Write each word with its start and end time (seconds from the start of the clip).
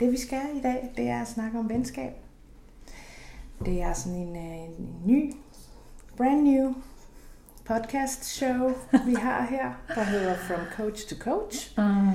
det 0.00 0.12
vi 0.12 0.18
skal 0.18 0.40
i 0.56 0.60
dag, 0.60 0.90
det 0.96 1.08
er 1.08 1.20
at 1.20 1.28
snakke 1.28 1.58
om 1.58 1.68
venskab. 1.68 2.12
Det 3.64 3.82
er 3.82 3.92
sådan 3.92 4.18
en, 4.18 4.36
øh, 4.36 4.56
en 4.58 4.96
ny, 5.06 5.34
brand 6.16 6.42
new 6.42 6.74
podcast 7.64 8.24
show, 8.24 8.72
vi 9.06 9.14
har 9.26 9.46
her, 9.50 9.72
der 9.94 10.02
hedder 10.02 10.36
From 10.36 10.60
Coach 10.76 11.08
to 11.08 11.16
Coach, 11.24 11.78
Ah. 11.78 12.06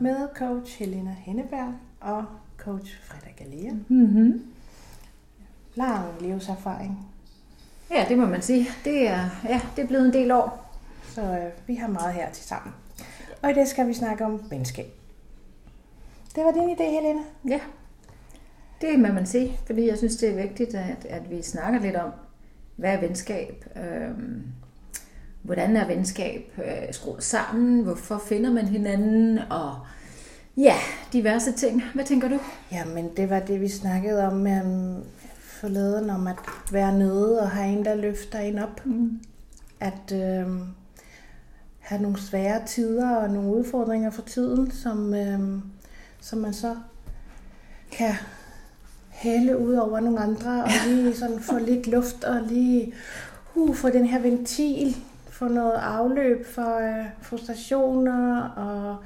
med 0.00 0.28
coach 0.34 0.78
Helena 0.78 1.16
Henneberg 1.18 1.74
og 2.00 2.24
coach 2.58 2.98
Frederik 3.04 3.36
Galea. 3.36 3.72
Mm-hmm. 3.88 4.44
Lang 5.74 6.04
livserfaring, 6.20 7.06
Ja, 7.90 8.04
det 8.08 8.18
må 8.18 8.26
man 8.26 8.42
sige. 8.42 8.66
Det 8.84 9.08
er, 9.08 9.28
ja, 9.48 9.60
det 9.76 9.82
er 9.82 9.86
blevet 9.88 10.06
en 10.06 10.12
del 10.12 10.30
år. 10.30 10.78
så 11.08 11.20
øh, 11.22 11.52
vi 11.68 11.74
har 11.74 11.88
meget 11.88 12.14
her 12.14 12.30
til 12.30 12.44
sammen. 12.44 12.74
Og 13.42 13.50
i 13.50 13.54
det 13.54 13.68
skal 13.68 13.88
vi 13.88 13.94
snakke 13.94 14.24
om 14.24 14.42
venskab. 14.50 14.86
Det 16.34 16.44
var 16.44 16.52
din 16.52 16.70
idé, 16.70 16.82
Helena. 16.82 17.22
Ja, 17.48 17.60
det 18.80 19.00
må 19.00 19.08
man 19.08 19.26
sige, 19.26 19.58
fordi 19.66 19.88
jeg 19.88 19.98
synes, 19.98 20.16
det 20.16 20.28
er 20.28 20.42
vigtigt, 20.42 20.74
at, 20.74 21.04
at 21.08 21.30
vi 21.30 21.42
snakker 21.42 21.80
lidt 21.80 21.96
om, 21.96 22.10
hvad 22.76 22.92
er 22.92 23.00
venskab? 23.00 23.64
Øhm, 23.76 24.42
hvordan 25.42 25.76
er 25.76 25.86
venskab 25.86 26.52
øh, 26.58 26.94
skruet 26.94 27.22
sammen? 27.22 27.82
Hvorfor 27.82 28.18
finder 28.18 28.52
man 28.52 28.66
hinanden? 28.66 29.38
Og 29.38 29.78
ja, 30.56 30.74
diverse 31.12 31.52
ting. 31.52 31.82
Hvad 31.94 32.04
tænker 32.04 32.28
du? 32.28 32.38
Jamen, 32.72 33.10
det 33.16 33.30
var 33.30 33.40
det, 33.40 33.60
vi 33.60 33.68
snakkede 33.68 34.26
om 34.26 34.46
um, 34.46 35.04
forleden, 35.38 36.10
om 36.10 36.26
at 36.26 36.36
være 36.72 36.98
nede 36.98 37.40
og 37.40 37.50
have 37.50 37.72
en, 37.72 37.84
der 37.84 37.94
løfter 37.94 38.38
en 38.38 38.58
op. 38.58 38.86
Mm. 38.86 39.20
At 39.80 40.12
øhm, 40.12 40.62
have 41.78 42.02
nogle 42.02 42.20
svære 42.20 42.66
tider 42.66 43.16
og 43.16 43.30
nogle 43.30 43.50
udfordringer 43.50 44.10
for 44.10 44.22
tiden, 44.22 44.70
som, 44.70 45.14
øhm, 45.14 45.62
som 46.22 46.38
man 46.38 46.54
så 46.54 46.76
kan 47.92 48.14
hælde 49.10 49.58
ud 49.58 49.74
over 49.74 50.00
nogle 50.00 50.20
andre, 50.20 50.64
og 50.64 50.70
lige 50.86 51.16
sådan 51.16 51.40
få 51.40 51.58
lidt 51.58 51.86
luft, 51.86 52.24
og 52.24 52.42
lige 52.42 52.94
uh, 53.54 53.76
få 53.76 53.88
den 53.88 54.06
her 54.06 54.18
ventil, 54.18 54.96
få 55.30 55.48
noget 55.48 55.72
afløb 55.72 56.46
for 56.46 56.78
øh, 56.78 57.06
frustrationer 57.22 58.42
og 58.48 58.96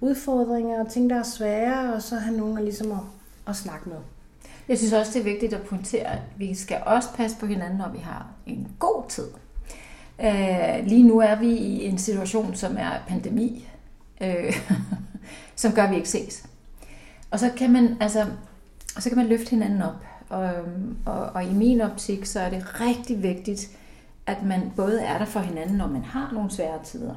udfordringer 0.00 0.84
og 0.84 0.90
ting, 0.90 1.10
der 1.10 1.18
er 1.18 1.22
svære, 1.22 1.94
og 1.94 2.02
så 2.02 2.16
have 2.16 2.36
nogen 2.36 2.58
at, 2.58 2.64
ligesom 2.64 2.92
at, 2.92 2.98
at 3.46 3.56
snakke 3.56 3.88
med. 3.88 3.98
Jeg 4.68 4.78
synes 4.78 4.92
også, 4.92 5.12
det 5.12 5.20
er 5.20 5.24
vigtigt 5.24 5.52
at 5.52 5.62
pointere, 5.62 6.06
at 6.06 6.20
vi 6.36 6.54
skal 6.54 6.82
også 6.86 7.08
passe 7.14 7.36
på 7.36 7.46
hinanden, 7.46 7.78
når 7.78 7.88
vi 7.88 7.98
har 7.98 8.26
en 8.46 8.68
god 8.78 9.02
tid. 9.08 9.26
Øh, 10.20 10.86
lige 10.86 11.02
nu 11.02 11.18
er 11.18 11.34
vi 11.34 11.50
i 11.50 11.84
en 11.84 11.98
situation, 11.98 12.54
som 12.54 12.76
er 12.78 12.90
pandemi, 13.08 13.68
øh, 14.20 14.56
som 15.56 15.72
gør, 15.72 15.82
at 15.82 15.90
vi 15.90 15.96
ikke 15.96 16.08
ses. 16.08 16.47
Og 17.30 17.38
så 17.38 17.50
kan 17.56 17.72
man, 17.72 17.96
altså, 18.00 18.26
og 18.96 19.02
så 19.02 19.08
kan 19.08 19.18
man 19.18 19.26
løfte 19.26 19.50
hinanden 19.50 19.82
op. 19.82 20.04
Og, 20.28 20.50
og, 21.06 21.20
og 21.20 21.44
i 21.44 21.52
min 21.52 21.80
optik, 21.80 22.24
så 22.24 22.40
er 22.40 22.50
det 22.50 22.80
rigtig 22.80 23.22
vigtigt, 23.22 23.68
at 24.26 24.42
man 24.42 24.72
både 24.76 25.02
er 25.02 25.18
der 25.18 25.24
for 25.24 25.40
hinanden, 25.40 25.76
når 25.76 25.86
man 25.86 26.02
har 26.02 26.30
nogle 26.32 26.50
svære 26.50 26.84
tider, 26.84 27.14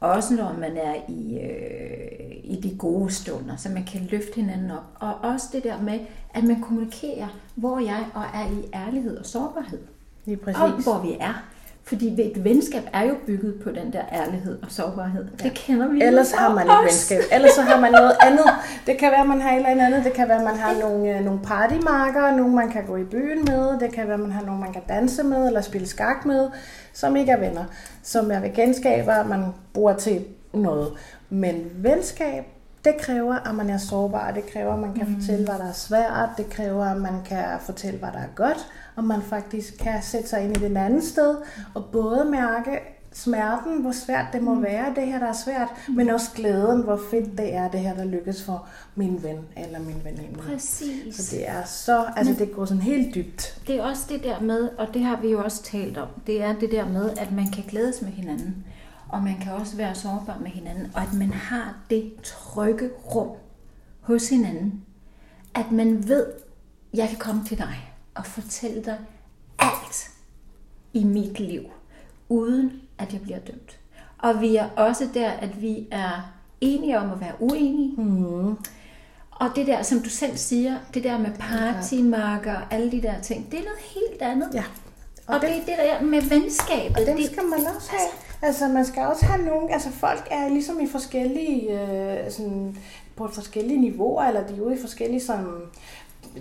også 0.00 0.34
når 0.34 0.52
man 0.52 0.76
er 0.76 0.94
i, 1.08 1.38
øh, 1.38 2.36
i 2.44 2.60
de 2.62 2.76
gode 2.78 3.10
stunder, 3.10 3.56
så 3.56 3.68
man 3.68 3.84
kan 3.84 4.08
løfte 4.10 4.34
hinanden 4.34 4.70
op. 4.70 4.84
Og 4.94 5.14
også 5.14 5.46
det 5.52 5.64
der 5.64 5.80
med, 5.80 6.00
at 6.34 6.44
man 6.44 6.60
kommunikerer, 6.60 7.28
hvor 7.54 7.78
jeg 7.78 8.06
og 8.14 8.22
er 8.34 8.46
i 8.46 8.68
ærlighed 8.74 9.16
og 9.16 9.26
sårbarhed. 9.26 9.80
Lige 10.24 10.36
præcis. 10.36 10.84
hvor 10.84 11.02
vi 11.02 11.16
er. 11.20 11.53
Fordi 11.86 12.22
et 12.30 12.44
venskab 12.44 12.82
er 12.92 13.02
jo 13.02 13.14
bygget 13.26 13.54
på 13.64 13.70
den 13.70 13.92
der 13.92 14.02
ærlighed 14.12 14.58
og 14.62 14.70
sårbarhed. 14.70 15.24
Ja. 15.40 15.44
Det 15.48 15.54
kender 15.54 15.88
vi 15.88 16.02
Ellers 16.02 16.32
har 16.32 16.54
man 16.54 16.68
os. 16.70 16.82
venskab. 16.84 17.20
Ellers 17.32 17.52
så 17.52 17.62
har 17.62 17.80
man 17.80 17.92
noget 17.92 18.12
andet. 18.20 18.44
Det 18.86 18.98
kan 18.98 19.10
være, 19.10 19.26
man 19.26 19.40
har 19.40 19.52
et 19.52 19.56
eller 19.70 19.86
andet. 19.86 20.04
Det 20.04 20.12
kan 20.12 20.28
være, 20.28 20.44
man 20.44 20.56
har 20.56 20.80
nogle, 20.80 21.18
øh, 21.18 21.24
nogle 21.24 21.40
partymarker, 21.44 22.36
nogle 22.36 22.54
man 22.54 22.70
kan 22.70 22.86
gå 22.86 22.96
i 22.96 23.04
byen 23.04 23.44
med. 23.44 23.78
Det 23.80 23.92
kan 23.92 24.08
være, 24.08 24.18
man 24.18 24.32
har 24.32 24.42
nogle, 24.44 24.60
man 24.60 24.72
kan 24.72 24.82
danse 24.88 25.22
med 25.22 25.46
eller 25.46 25.60
spille 25.60 25.86
skak 25.88 26.24
med, 26.26 26.48
som 26.92 27.16
ikke 27.16 27.32
er 27.32 27.40
venner. 27.40 27.64
Som 28.02 28.30
er 28.30 28.40
venskaber, 28.56 29.24
man 29.24 29.44
bruger 29.74 29.96
til 29.96 30.24
noget. 30.54 30.92
Men 31.30 31.64
venskab, 31.74 32.44
det 32.84 32.94
kræver, 33.00 33.34
at 33.48 33.54
man 33.54 33.70
er 33.70 33.78
sårbar. 33.78 34.30
Det 34.30 34.46
kræver, 34.52 34.72
at 34.72 34.78
man 34.78 34.94
kan 34.94 35.08
mm. 35.08 35.20
fortælle, 35.20 35.44
hvad 35.44 35.54
der 35.54 35.68
er 35.68 35.72
svært. 35.72 36.28
Det 36.36 36.50
kræver, 36.50 36.84
at 36.84 36.96
man 36.96 37.22
kan 37.24 37.44
fortælle, 37.60 37.98
hvad 37.98 38.08
der 38.12 38.18
er 38.18 38.34
godt. 38.34 38.68
Og 38.96 39.04
man 39.04 39.22
faktisk 39.22 39.78
kan 39.78 40.02
sætte 40.02 40.28
sig 40.28 40.44
ind 40.44 40.56
i 40.56 40.60
den 40.60 40.76
anden 40.76 41.02
sted. 41.02 41.36
Og 41.74 41.84
både 41.92 42.24
mærke 42.24 42.80
smerten, 43.14 43.80
hvor 43.80 43.92
svært 43.92 44.26
det 44.32 44.42
må 44.42 44.60
være, 44.60 44.94
det 44.96 45.06
her, 45.06 45.18
der 45.18 45.26
er 45.26 45.32
svært. 45.44 45.68
Men 45.88 46.10
også 46.10 46.30
glæden, 46.34 46.82
hvor 46.82 47.00
fedt 47.10 47.38
det 47.38 47.54
er, 47.54 47.70
det 47.70 47.80
her, 47.80 47.94
der 47.94 48.04
lykkes 48.04 48.42
for 48.42 48.68
min 48.94 49.22
ven 49.22 49.38
eller 49.56 49.78
min 49.78 50.00
veninde. 50.04 50.38
Præcis. 50.38 51.16
Så 51.16 51.36
det 51.36 51.48
er 51.48 51.64
så, 51.64 52.04
altså 52.16 52.34
det 52.38 52.52
går 52.52 52.64
sådan 52.64 52.82
helt 52.82 53.14
dybt. 53.14 53.60
Det 53.66 53.76
er 53.76 53.82
også 53.82 54.02
det 54.08 54.22
der 54.22 54.40
med, 54.40 54.68
og 54.78 54.88
det 54.94 55.02
har 55.02 55.20
vi 55.20 55.30
jo 55.30 55.44
også 55.44 55.62
talt 55.62 55.98
om, 55.98 56.08
det 56.26 56.42
er 56.42 56.54
det 56.54 56.70
der 56.70 56.88
med, 56.88 57.10
at 57.16 57.32
man 57.32 57.50
kan 57.50 57.64
glædes 57.68 58.02
med 58.02 58.10
hinanden, 58.10 58.64
og 59.08 59.22
man 59.22 59.38
kan 59.42 59.52
også 59.52 59.76
være 59.76 59.94
sårbar 59.94 60.38
med 60.38 60.50
hinanden, 60.50 60.90
og 60.94 61.02
at 61.02 61.12
man 61.12 61.32
har 61.32 61.76
det 61.90 62.12
trygge 62.22 62.90
rum 63.14 63.36
hos 64.00 64.28
hinanden, 64.28 64.84
at 65.54 65.72
man 65.72 66.08
ved, 66.08 66.26
jeg 66.94 67.08
kan 67.08 67.18
komme 67.18 67.44
til 67.44 67.58
dig 67.58 67.92
og 68.14 68.26
fortælle 68.26 68.84
dig 68.84 68.98
alt 69.58 70.10
i 70.92 71.04
mit 71.04 71.40
liv, 71.40 71.62
uden 72.28 72.72
at 72.98 73.12
jeg 73.12 73.20
bliver 73.22 73.38
dømt. 73.38 73.78
Og 74.18 74.40
vi 74.40 74.56
er 74.56 74.68
også 74.76 75.08
der, 75.14 75.30
at 75.30 75.62
vi 75.62 75.88
er 75.90 76.34
enige 76.60 76.98
om 76.98 77.12
at 77.12 77.20
være 77.20 77.34
uenige. 77.38 78.02
Mm. 78.02 78.56
Og 79.30 79.50
det 79.56 79.66
der, 79.66 79.82
som 79.82 80.00
du 80.00 80.08
selv 80.08 80.36
siger, 80.36 80.78
det 80.94 81.04
der 81.04 81.18
med 81.18 81.30
partymarker 81.38 82.54
og 82.54 82.62
alle 82.74 82.90
de 82.90 83.02
der 83.02 83.20
ting, 83.20 83.50
det 83.50 83.58
er 83.58 83.64
noget 83.64 83.80
helt 83.80 84.22
andet. 84.22 84.48
Ja. 84.54 84.64
Og, 85.26 85.34
og 85.34 85.40
det, 85.40 85.50
det, 85.50 85.66
det 85.66 85.74
der 85.78 86.02
med 86.02 86.22
venskabet. 86.22 86.96
Og 86.96 87.06
dem 87.06 87.16
det, 87.16 87.26
skal 87.26 87.44
man 87.44 87.66
også 87.76 87.90
have. 87.90 88.02
Altså, 88.02 88.23
man 88.72 88.84
skal 88.84 89.02
også 89.06 89.24
have 89.24 89.44
nogen, 89.44 89.70
altså 89.70 89.90
folk 89.90 90.28
er 90.30 90.48
ligesom 90.48 90.80
i 90.80 90.86
forskellige, 90.86 91.80
øh, 91.80 92.30
sådan, 92.30 92.76
på 93.16 93.28
forskellige 93.28 93.80
niveauer, 93.80 94.22
eller 94.22 94.46
de 94.46 94.56
er 94.56 94.60
ude 94.60 94.74
i 94.74 94.80
forskellige 94.80 95.20
sådan, 95.20 95.46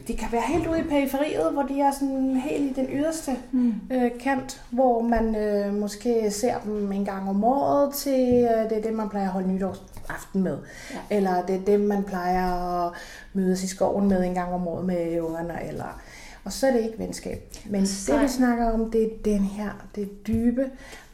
de 0.08 0.18
kan 0.18 0.28
være 0.32 0.42
helt 0.42 0.68
ude 0.68 0.80
i 0.80 0.84
periferiet, 0.84 1.54
hvor 1.54 1.62
de 1.62 1.82
er 1.82 1.92
sådan 1.92 2.36
helt 2.36 2.78
i 2.78 2.82
den 2.82 2.88
yderste 2.94 3.32
mm. 3.52 3.74
øh, 3.92 4.12
kant, 4.20 4.64
hvor 4.70 5.02
man 5.02 5.36
øh, 5.36 5.74
måske 5.74 6.32
ser 6.32 6.60
dem 6.60 6.92
en 6.92 7.06
gang 7.06 7.30
om 7.30 7.44
året 7.44 7.94
til, 7.94 8.34
øh, 8.34 8.70
det 8.70 8.78
er 8.78 8.82
det, 8.82 8.94
man 8.94 9.10
plejer 9.10 9.26
at 9.26 9.32
holde 9.32 9.54
nytårsaften 9.54 10.44
med. 10.44 10.58
Ja. 10.92 11.18
Eller 11.18 11.46
det 11.46 11.56
er 11.56 11.66
det, 11.66 11.80
man 11.80 12.04
plejer 12.04 12.86
at 12.86 12.94
mødes 13.34 13.64
i 13.64 13.68
skoven 13.68 14.08
med 14.08 14.24
en 14.24 14.34
gang 14.34 14.54
om 14.54 14.68
året 14.68 14.86
med 14.86 15.22
ungerne, 15.22 15.68
eller... 15.68 16.02
Og 16.46 16.52
så 16.54 16.68
er 16.68 16.72
det 16.72 16.80
ikke 16.84 17.00
venskab. 17.00 17.54
Men 17.66 17.88
Så- 17.88 18.14
det, 18.14 18.22
vi 18.22 18.28
snakker 18.28 18.72
om, 18.72 18.92
det 18.92 19.04
er 19.04 19.10
den 19.26 19.40
her, 19.40 19.72
det 19.96 20.28
dybe, 20.28 20.66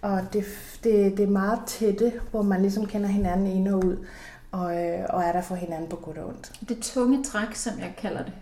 og 0.01 0.21
det, 0.33 0.45
det, 0.83 1.17
det 1.17 1.23
er 1.23 1.27
meget 1.29 1.59
tætte, 1.67 2.13
hvor 2.31 2.41
man 2.41 2.61
ligesom 2.61 2.85
kender 2.85 3.07
hinanden 3.09 3.47
ind 3.47 3.67
og 3.67 3.85
ud, 3.85 4.05
og, 4.51 4.83
øh, 4.85 4.99
og 5.09 5.23
er 5.23 5.31
der 5.31 5.41
for 5.41 5.55
hinanden 5.55 5.89
på 5.89 5.95
godt 5.95 6.17
og 6.17 6.27
ondt. 6.27 6.51
det 6.69 6.77
tunge 6.81 7.23
træk, 7.23 7.55
som 7.55 7.79
jeg 7.79 7.93
kalder 7.97 8.23
det, 8.23 8.33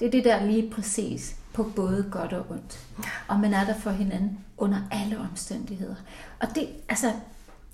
det 0.00 0.06
er 0.06 0.10
det 0.10 0.24
der 0.24 0.44
lige 0.46 0.70
præcis 0.70 1.36
på 1.52 1.62
både 1.76 2.06
godt 2.10 2.32
og 2.32 2.44
ondt. 2.50 2.78
Og 3.28 3.40
man 3.40 3.54
er 3.54 3.64
der 3.64 3.74
for 3.74 3.90
hinanden 3.90 4.38
under 4.58 4.78
alle 4.90 5.18
omstændigheder. 5.30 5.94
Og 6.40 6.48
det, 6.54 6.68
altså, 6.88 7.06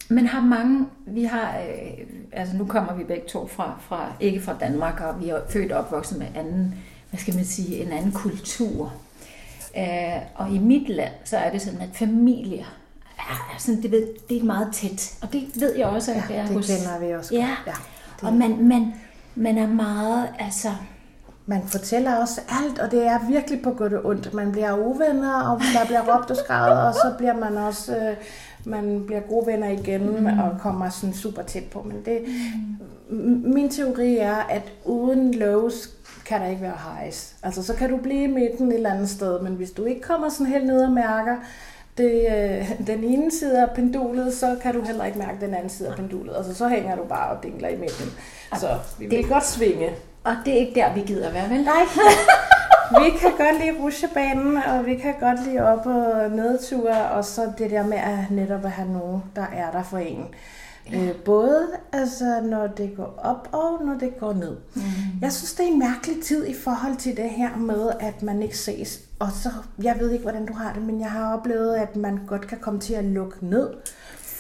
man 0.09 0.27
har 0.27 0.41
mange, 0.41 0.87
vi 1.07 1.25
har, 1.25 1.59
øh, 1.59 2.07
altså 2.33 2.57
nu 2.57 2.65
kommer 2.67 2.95
vi 2.95 3.05
begge 3.05 3.29
to 3.29 3.47
fra, 3.47 3.79
fra, 3.81 4.13
ikke 4.21 4.41
fra 4.41 4.57
Danmark, 4.61 5.01
og 5.01 5.21
vi 5.21 5.29
er 5.29 5.41
født 5.49 5.73
og 5.73 5.79
opvokset 5.79 6.19
med 6.19 6.27
anden, 6.35 6.75
hvad 7.11 7.21
skal 7.21 7.35
man 7.35 7.45
sige, 7.45 7.77
en 7.85 7.93
anden 7.93 8.13
kultur. 8.13 8.93
Øh, 9.77 10.17
og 10.35 10.51
i 10.51 10.59
mit 10.59 10.89
land, 10.89 11.13
så 11.25 11.37
er 11.37 11.51
det 11.51 11.63
sådan, 11.63 11.81
at 11.81 11.89
familier, 11.95 12.65
er 13.19 13.59
sådan, 13.59 13.83
det, 13.83 13.91
ved, 13.91 14.07
det 14.29 14.37
er 14.37 14.45
meget 14.45 14.69
tæt. 14.73 15.15
Og 15.23 15.33
det 15.33 15.61
ved 15.61 15.77
jeg 15.77 15.87
også, 15.87 16.11
at 16.11 16.17
Ja, 16.17 16.23
det 16.29 16.37
er 16.37 16.47
det 16.47 16.55
hos... 16.55 16.67
kender 16.67 16.99
vi 16.99 17.15
også 17.15 17.35
Ja. 17.35 17.49
Ja, 17.67 17.73
det... 18.21 18.29
og 18.29 18.33
man, 18.33 18.65
man, 18.65 18.95
man 19.35 19.59
er 19.59 19.67
meget, 19.67 20.29
altså... 20.39 20.69
Man 21.47 21.63
fortæller 21.67 22.17
også 22.17 22.41
alt, 22.49 22.79
og 22.79 22.91
det 22.91 23.07
er 23.07 23.19
virkelig 23.29 23.63
på 23.63 23.71
godt 23.71 23.93
og 23.93 24.07
ondt. 24.07 24.35
Man 24.35 24.53
bliver 24.53 24.77
uvenner, 24.77 25.43
og 25.43 25.61
der 25.75 25.87
bliver 25.87 26.17
råbt 26.17 26.31
og 26.31 26.37
skrevet, 26.37 26.83
og 26.83 26.95
så 26.95 27.15
bliver 27.19 27.37
man 27.37 27.57
også 27.57 27.97
øh, 27.97 28.17
man 28.65 29.03
bliver 29.07 29.21
gode 29.21 29.47
venner 29.47 29.69
igen 29.69 30.21
mm. 30.21 30.27
og 30.27 30.57
kommer 30.61 30.89
sådan 30.89 31.15
super 31.15 31.43
tæt 31.43 31.65
på. 31.65 31.83
Men 31.83 32.03
det, 32.05 32.21
mm. 33.09 33.43
min 33.55 33.69
teori 33.69 34.17
er, 34.17 34.37
at 34.37 34.73
uden 34.85 35.35
lows 35.35 35.91
kan 36.27 36.41
der 36.41 36.47
ikke 36.47 36.63
være 36.63 36.79
highs. 36.99 37.35
Altså 37.43 37.63
så 37.63 37.75
kan 37.75 37.91
du 37.91 37.97
blive 37.97 38.25
i 38.25 38.27
midten 38.27 38.69
et 38.69 38.75
eller 38.75 38.93
andet 38.93 39.11
sted, 39.11 39.41
men 39.41 39.53
hvis 39.53 39.71
du 39.71 39.85
ikke 39.85 40.01
kommer 40.01 40.29
sådan 40.29 40.47
helt 40.47 40.67
ned 40.67 40.83
og 40.83 40.93
mærker 40.93 41.37
det, 41.99 42.27
øh, 42.31 42.87
den 42.87 43.05
ene 43.05 43.31
side 43.31 43.63
af 43.63 43.71
pendulet, 43.75 44.35
så 44.35 44.57
kan 44.63 44.75
du 44.75 44.83
heller 44.83 45.05
ikke 45.05 45.19
mærke 45.19 45.41
den 45.41 45.55
anden 45.55 45.71
side 45.71 45.89
af 45.89 45.97
pendulet. 45.97 46.37
Altså 46.37 46.55
så 46.55 46.69
hænger 46.69 46.97
du 46.97 47.05
bare 47.05 47.37
og 47.37 47.43
dingler 47.43 47.69
i 47.69 47.77
midten. 47.77 48.07
Så 48.59 48.69
vi 48.99 49.07
vil 49.07 49.29
godt 49.29 49.47
svinge. 49.47 49.91
Og 50.25 50.37
det 50.45 50.53
er 50.53 50.59
ikke 50.59 50.75
der, 50.75 50.95
vi 50.95 51.01
gider 51.01 51.33
være, 51.33 51.51
vel? 51.51 51.65
Nej. 51.65 51.83
vi 52.99 53.11
kan 53.11 53.31
godt 53.39 53.65
lide 53.65 53.85
rusjebanen, 53.85 54.57
og 54.57 54.87
vi 54.87 54.95
kan 54.95 55.15
godt 55.21 55.47
lide 55.47 55.61
op- 55.61 55.87
og 55.87 56.31
nedture, 56.31 57.11
og 57.11 57.25
så 57.25 57.53
det 57.59 57.71
der 57.71 57.87
med 57.87 57.99
at 57.99 58.31
netop 58.31 58.65
at 58.65 58.71
have 58.71 58.93
nogen, 58.93 59.23
der 59.37 59.47
er 59.53 59.71
der 59.71 59.83
for 59.83 59.99
en. 59.99 60.27
Ja. 60.93 61.09
Øh, 61.09 61.15
både 61.15 61.67
altså, 61.93 62.41
når 62.45 62.67
det 62.67 62.97
går 62.97 63.19
op 63.23 63.49
og 63.53 63.87
når 63.87 63.95
det 63.95 64.19
går 64.21 64.33
ned. 64.33 64.57
Mm. 64.75 64.83
Jeg 65.23 65.33
synes, 65.33 65.55
det 65.55 65.67
er 65.67 65.73
en 65.73 65.79
mærkelig 65.79 66.23
tid 66.23 66.47
i 66.47 66.55
forhold 66.55 66.97
til 66.97 67.17
det 67.17 67.31
her 67.31 67.57
med, 67.57 67.91
at 68.01 68.23
man 68.23 68.43
ikke 68.43 68.59
ses. 68.59 69.01
Og 69.19 69.29
så, 69.43 69.49
jeg 69.83 69.97
ved 70.01 70.11
ikke, 70.11 70.23
hvordan 70.23 70.47
du 70.47 70.53
har 70.53 70.73
det, 70.73 70.83
men 70.83 71.01
jeg 71.01 71.11
har 71.11 71.37
oplevet, 71.37 71.75
at 71.75 71.97
man 71.97 72.21
godt 72.27 72.47
kan 72.47 72.59
komme 72.59 72.81
til 72.81 72.95
at 72.95 73.05
lukke 73.05 73.37
ned 73.41 73.69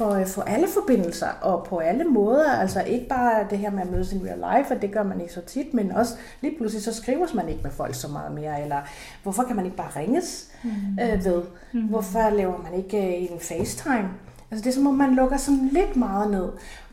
for, 0.00 0.24
for 0.24 0.42
alle 0.42 0.66
forbindelser, 0.74 1.28
og 1.40 1.64
på 1.64 1.78
alle 1.78 2.04
måder. 2.04 2.52
Altså 2.52 2.82
ikke 2.82 3.08
bare 3.08 3.46
det 3.50 3.58
her 3.58 3.70
med 3.70 3.82
at 3.82 3.90
mødes 3.90 4.12
in 4.12 4.26
real 4.26 4.38
life, 4.58 4.74
og 4.74 4.82
det 4.82 4.92
gør 4.92 5.02
man 5.02 5.20
ikke 5.20 5.32
så 5.32 5.40
tit, 5.40 5.74
men 5.74 5.92
også 5.92 6.14
lige 6.40 6.56
pludselig 6.56 6.84
så 6.84 6.94
skrives 6.94 7.34
man 7.34 7.48
ikke 7.48 7.62
med 7.62 7.70
folk 7.70 7.94
så 7.94 8.08
meget 8.08 8.32
mere, 8.32 8.62
eller 8.62 8.80
hvorfor 9.22 9.42
kan 9.42 9.56
man 9.56 9.64
ikke 9.64 9.76
bare 9.76 9.90
ringes 9.96 10.48
mm. 10.64 10.70
øh, 11.02 11.24
ved? 11.24 11.42
Mm. 11.72 11.80
Hvorfor 11.80 12.30
laver 12.30 12.62
man 12.62 12.74
ikke 12.74 12.98
øh, 12.98 13.32
en 13.32 13.40
FaceTime? 13.40 14.08
Altså 14.50 14.64
det 14.64 14.66
er 14.66 14.74
som 14.74 14.86
om, 14.86 14.94
man 14.94 15.14
lukker 15.14 15.36
sådan 15.36 15.68
lidt 15.72 15.96
meget 15.96 16.30
ned. 16.30 16.48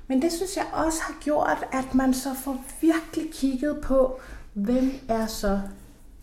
Men 0.08 0.22
det 0.22 0.32
synes 0.32 0.58
jeg 0.58 0.66
også 0.74 1.00
har 1.02 1.16
gjort, 1.24 1.66
at 1.72 1.96
man 1.96 2.14
så 2.14 2.30
får 2.34 2.58
virkelig 2.82 3.34
kigget 3.34 3.78
på, 3.84 4.20
hvem 4.54 4.92
er 5.10 5.26
så 5.26 5.60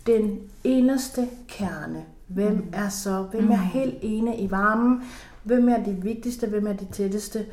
den 0.06 0.38
eneste 0.64 1.28
kerne? 1.48 2.04
Hvem 2.26 2.52
mm. 2.52 2.72
er 2.72 2.88
så, 2.88 3.22
hvem 3.22 3.50
er 3.50 3.56
mm. 3.56 3.62
helt 3.62 3.94
ene 4.02 4.36
i 4.36 4.50
varmen? 4.50 5.02
Hvem 5.44 5.69
er 5.69 5.85
de 5.85 5.93
vigtigste? 6.02 6.46
Hvem 6.46 6.67
er 6.67 6.73
de 6.73 6.87
tætteste? 6.93 7.46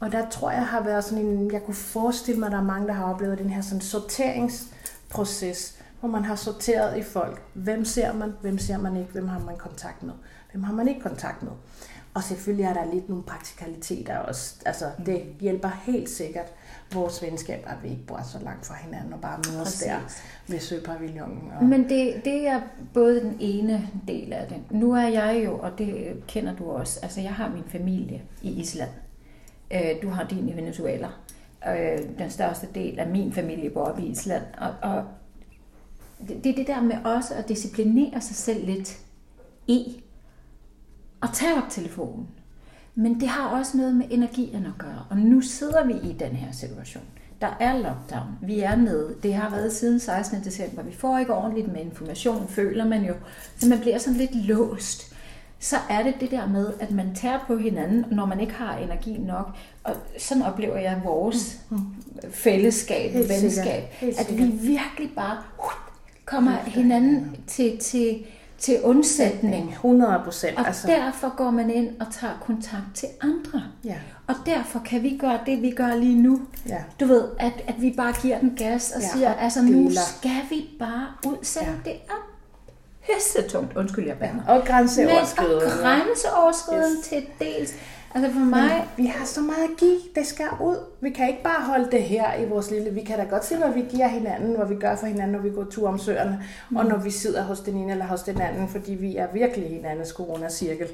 Og 0.00 0.12
der 0.12 0.28
tror 0.30 0.50
jeg 0.50 0.66
har 0.66 0.82
været 0.82 1.04
sådan 1.04 1.26
en, 1.26 1.52
jeg 1.52 1.62
kunne 1.62 1.74
forestille 1.74 2.40
mig, 2.40 2.46
at 2.46 2.52
der 2.52 2.58
er 2.58 2.64
mange, 2.64 2.86
der 2.86 2.92
har 2.92 3.12
oplevet 3.14 3.38
den 3.38 3.50
her 3.50 3.62
sådan 3.62 3.80
sorteringsproces, 3.80 5.78
hvor 6.00 6.08
man 6.08 6.24
har 6.24 6.34
sorteret 6.34 6.98
i 6.98 7.02
folk. 7.02 7.42
Hvem 7.54 7.84
ser 7.84 8.12
man? 8.12 8.32
Hvem 8.40 8.58
ser 8.58 8.78
man 8.78 8.96
ikke? 8.96 9.12
Hvem 9.12 9.28
har 9.28 9.38
man 9.38 9.56
kontakt 9.56 10.02
med? 10.02 10.12
Hvem 10.52 10.62
har 10.62 10.72
man 10.72 10.88
ikke 10.88 11.00
kontakt 11.00 11.42
med? 11.42 11.52
Og 12.14 12.22
selvfølgelig 12.22 12.64
er 12.64 12.72
der 12.72 12.92
lidt 12.94 13.08
nogle 13.08 13.24
praktikaliteter 13.24 14.18
også. 14.18 14.54
Altså, 14.66 14.90
det 15.06 15.22
mm. 15.26 15.34
hjælper 15.40 15.68
helt 15.68 16.10
sikkert 16.10 16.52
vores 16.94 17.22
venskab, 17.22 17.64
at 17.66 17.76
vi 17.82 17.88
ikke 17.88 18.06
bor 18.06 18.20
så 18.22 18.38
langt 18.44 18.66
fra 18.66 18.74
hinanden 18.74 19.12
og 19.12 19.20
bare 19.20 19.40
mødes 19.52 19.68
Præcis. 19.68 19.82
der 19.82 19.98
ved 20.52 20.60
Søpavillonen. 20.60 21.52
Og... 21.60 21.64
Men 21.64 21.88
det, 21.88 22.20
det 22.24 22.48
er 22.48 22.60
både 22.94 23.20
den 23.20 23.36
ene 23.40 23.90
del 24.08 24.32
af 24.32 24.48
det. 24.48 24.56
Nu 24.70 24.92
er 24.92 25.08
jeg 25.08 25.42
jo, 25.44 25.58
og 25.58 25.78
det 25.78 26.22
kender 26.26 26.56
du 26.56 26.70
også, 26.70 27.00
altså 27.02 27.20
jeg 27.20 27.34
har 27.34 27.48
min 27.48 27.64
familie 27.68 28.22
i 28.42 28.60
Island. 28.60 28.90
Øh, 29.70 30.02
du 30.02 30.08
har 30.08 30.24
din 30.24 30.48
i 30.48 30.56
Venezuela. 30.56 31.08
Øh, 31.68 31.98
den 32.18 32.30
største 32.30 32.68
del 32.74 32.98
af 32.98 33.06
min 33.06 33.32
familie 33.32 33.70
bor 33.70 33.84
op 33.84 33.98
i 33.98 34.06
Island. 34.06 34.44
Og, 34.58 34.74
og 34.82 35.04
det 36.28 36.46
er 36.46 36.54
det 36.54 36.66
der 36.66 36.80
med 36.80 36.96
også 37.04 37.34
at 37.34 37.48
disciplinere 37.48 38.20
sig 38.20 38.36
selv 38.36 38.66
lidt 38.66 38.98
i 39.66 40.02
at 41.22 41.28
tage 41.34 41.56
op 41.56 41.70
telefonen. 41.70 42.28
Men 42.98 43.20
det 43.20 43.28
har 43.28 43.48
også 43.48 43.76
noget 43.76 43.94
med 43.94 44.06
energien 44.10 44.66
at 44.66 44.78
gøre. 44.78 45.04
Og 45.10 45.16
nu 45.16 45.40
sidder 45.40 45.84
vi 45.86 45.92
i 45.92 46.12
den 46.12 46.30
her 46.30 46.52
situation. 46.52 47.02
Der 47.40 47.56
er 47.60 47.78
lockdown. 47.78 48.38
Vi 48.42 48.60
er 48.60 48.76
nede. 48.76 49.14
Det 49.22 49.34
har 49.34 49.50
været 49.50 49.72
siden 49.72 50.00
16. 50.00 50.44
december. 50.44 50.82
Vi 50.82 50.94
får 50.94 51.18
ikke 51.18 51.34
ordentligt 51.34 51.72
med 51.72 51.80
information, 51.80 52.48
føler 52.48 52.84
man 52.84 53.04
jo. 53.04 53.14
Så 53.58 53.68
man 53.68 53.80
bliver 53.80 53.98
sådan 53.98 54.18
lidt 54.18 54.46
låst. 54.46 55.16
Så 55.58 55.76
er 55.90 56.02
det 56.02 56.14
det 56.20 56.30
der 56.30 56.46
med, 56.48 56.72
at 56.80 56.90
man 56.90 57.14
tager 57.14 57.38
på 57.46 57.56
hinanden, 57.56 58.04
når 58.10 58.26
man 58.26 58.40
ikke 58.40 58.52
har 58.52 58.76
energi 58.76 59.18
nok. 59.18 59.56
Og 59.84 59.94
sådan 60.18 60.42
oplever 60.42 60.76
jeg 60.76 61.00
vores 61.04 61.60
mm. 61.70 61.78
fællesskab, 62.30 63.12
Helt 63.12 63.28
venskab. 63.28 63.82
Helt 63.90 64.20
at 64.20 64.38
vi 64.38 64.44
virkelig 64.44 65.10
bare 65.16 65.36
kommer 66.24 66.52
hinanden 66.52 67.36
til, 67.46 67.78
til, 67.78 68.24
til 68.58 68.82
undsætning. 68.82 69.68
100 69.70 70.20
procent. 70.24 70.58
Og 70.58 70.66
altså. 70.66 70.86
derfor 70.86 71.36
går 71.36 71.50
man 71.50 71.70
ind 71.70 72.00
og 72.00 72.06
tager 72.12 72.32
kontakt 72.46 72.84
til 72.94 73.08
andre. 73.20 73.62
Ja. 73.84 73.96
Og 74.26 74.34
derfor 74.46 74.78
kan 74.78 75.02
vi 75.02 75.18
gøre 75.20 75.38
det, 75.46 75.62
vi 75.62 75.70
gør 75.70 75.94
lige 75.94 76.22
nu. 76.22 76.40
Ja. 76.68 76.78
Du 77.00 77.06
ved, 77.06 77.24
at, 77.38 77.52
at 77.66 77.74
vi 77.82 77.94
bare 77.96 78.12
giver 78.22 78.38
den 78.38 78.56
gas 78.56 78.92
og 78.96 79.02
ja, 79.02 79.08
siger, 79.08 79.34
og 79.34 79.42
altså 79.42 79.62
nu 79.62 79.90
skal 79.90 80.42
vi 80.50 80.68
bare 80.78 81.06
ud, 81.26 81.36
selvom 81.42 81.74
ja. 81.84 81.90
det 81.90 81.96
er 82.08 82.26
pissetungt. 83.06 83.76
Undskyld, 83.76 84.06
jeg 84.06 84.18
bander. 84.18 84.44
Og 84.48 84.64
grænseoverskridende. 84.66 85.54
Men 85.54 85.64
og 85.64 85.78
grænseoverskridende 85.80 86.96
yes. 86.98 87.06
til 87.08 87.26
dels. 87.40 87.74
Altså 88.16 88.32
for 88.32 88.40
mig... 88.40 88.60
Men 88.60 89.04
vi 89.04 89.06
har 89.06 89.24
så 89.24 89.40
meget 89.40 89.64
at 89.64 89.76
give. 89.78 89.98
Det 90.14 90.26
skal 90.26 90.46
ud. 90.62 90.76
Vi 91.00 91.10
kan 91.10 91.28
ikke 91.28 91.42
bare 91.42 91.62
holde 91.62 91.90
det 91.90 92.02
her 92.02 92.34
i 92.34 92.48
vores 92.48 92.70
lille... 92.70 92.90
Vi 92.90 93.00
kan 93.02 93.18
da 93.18 93.24
godt 93.24 93.44
se, 93.44 93.56
hvad 93.56 93.72
vi 93.72 93.84
giver 93.90 94.08
hinanden, 94.08 94.56
hvad 94.56 94.66
vi 94.66 94.74
gør 94.74 94.96
for 94.96 95.06
hinanden, 95.06 95.32
når 95.32 95.42
vi 95.42 95.50
går 95.50 95.64
tur 95.64 95.88
om 95.88 95.98
søerne, 95.98 96.42
mm. 96.70 96.76
og 96.76 96.84
når 96.84 96.98
vi 96.98 97.10
sidder 97.10 97.42
hos 97.42 97.60
den 97.60 97.76
ene 97.76 97.92
eller 97.92 98.06
hos 98.06 98.22
den 98.22 98.40
anden, 98.40 98.68
fordi 98.68 98.94
vi 98.94 99.16
er 99.16 99.26
virkelig 99.32 99.68
hinandens 99.68 100.08
corona-cirkel. 100.08 100.86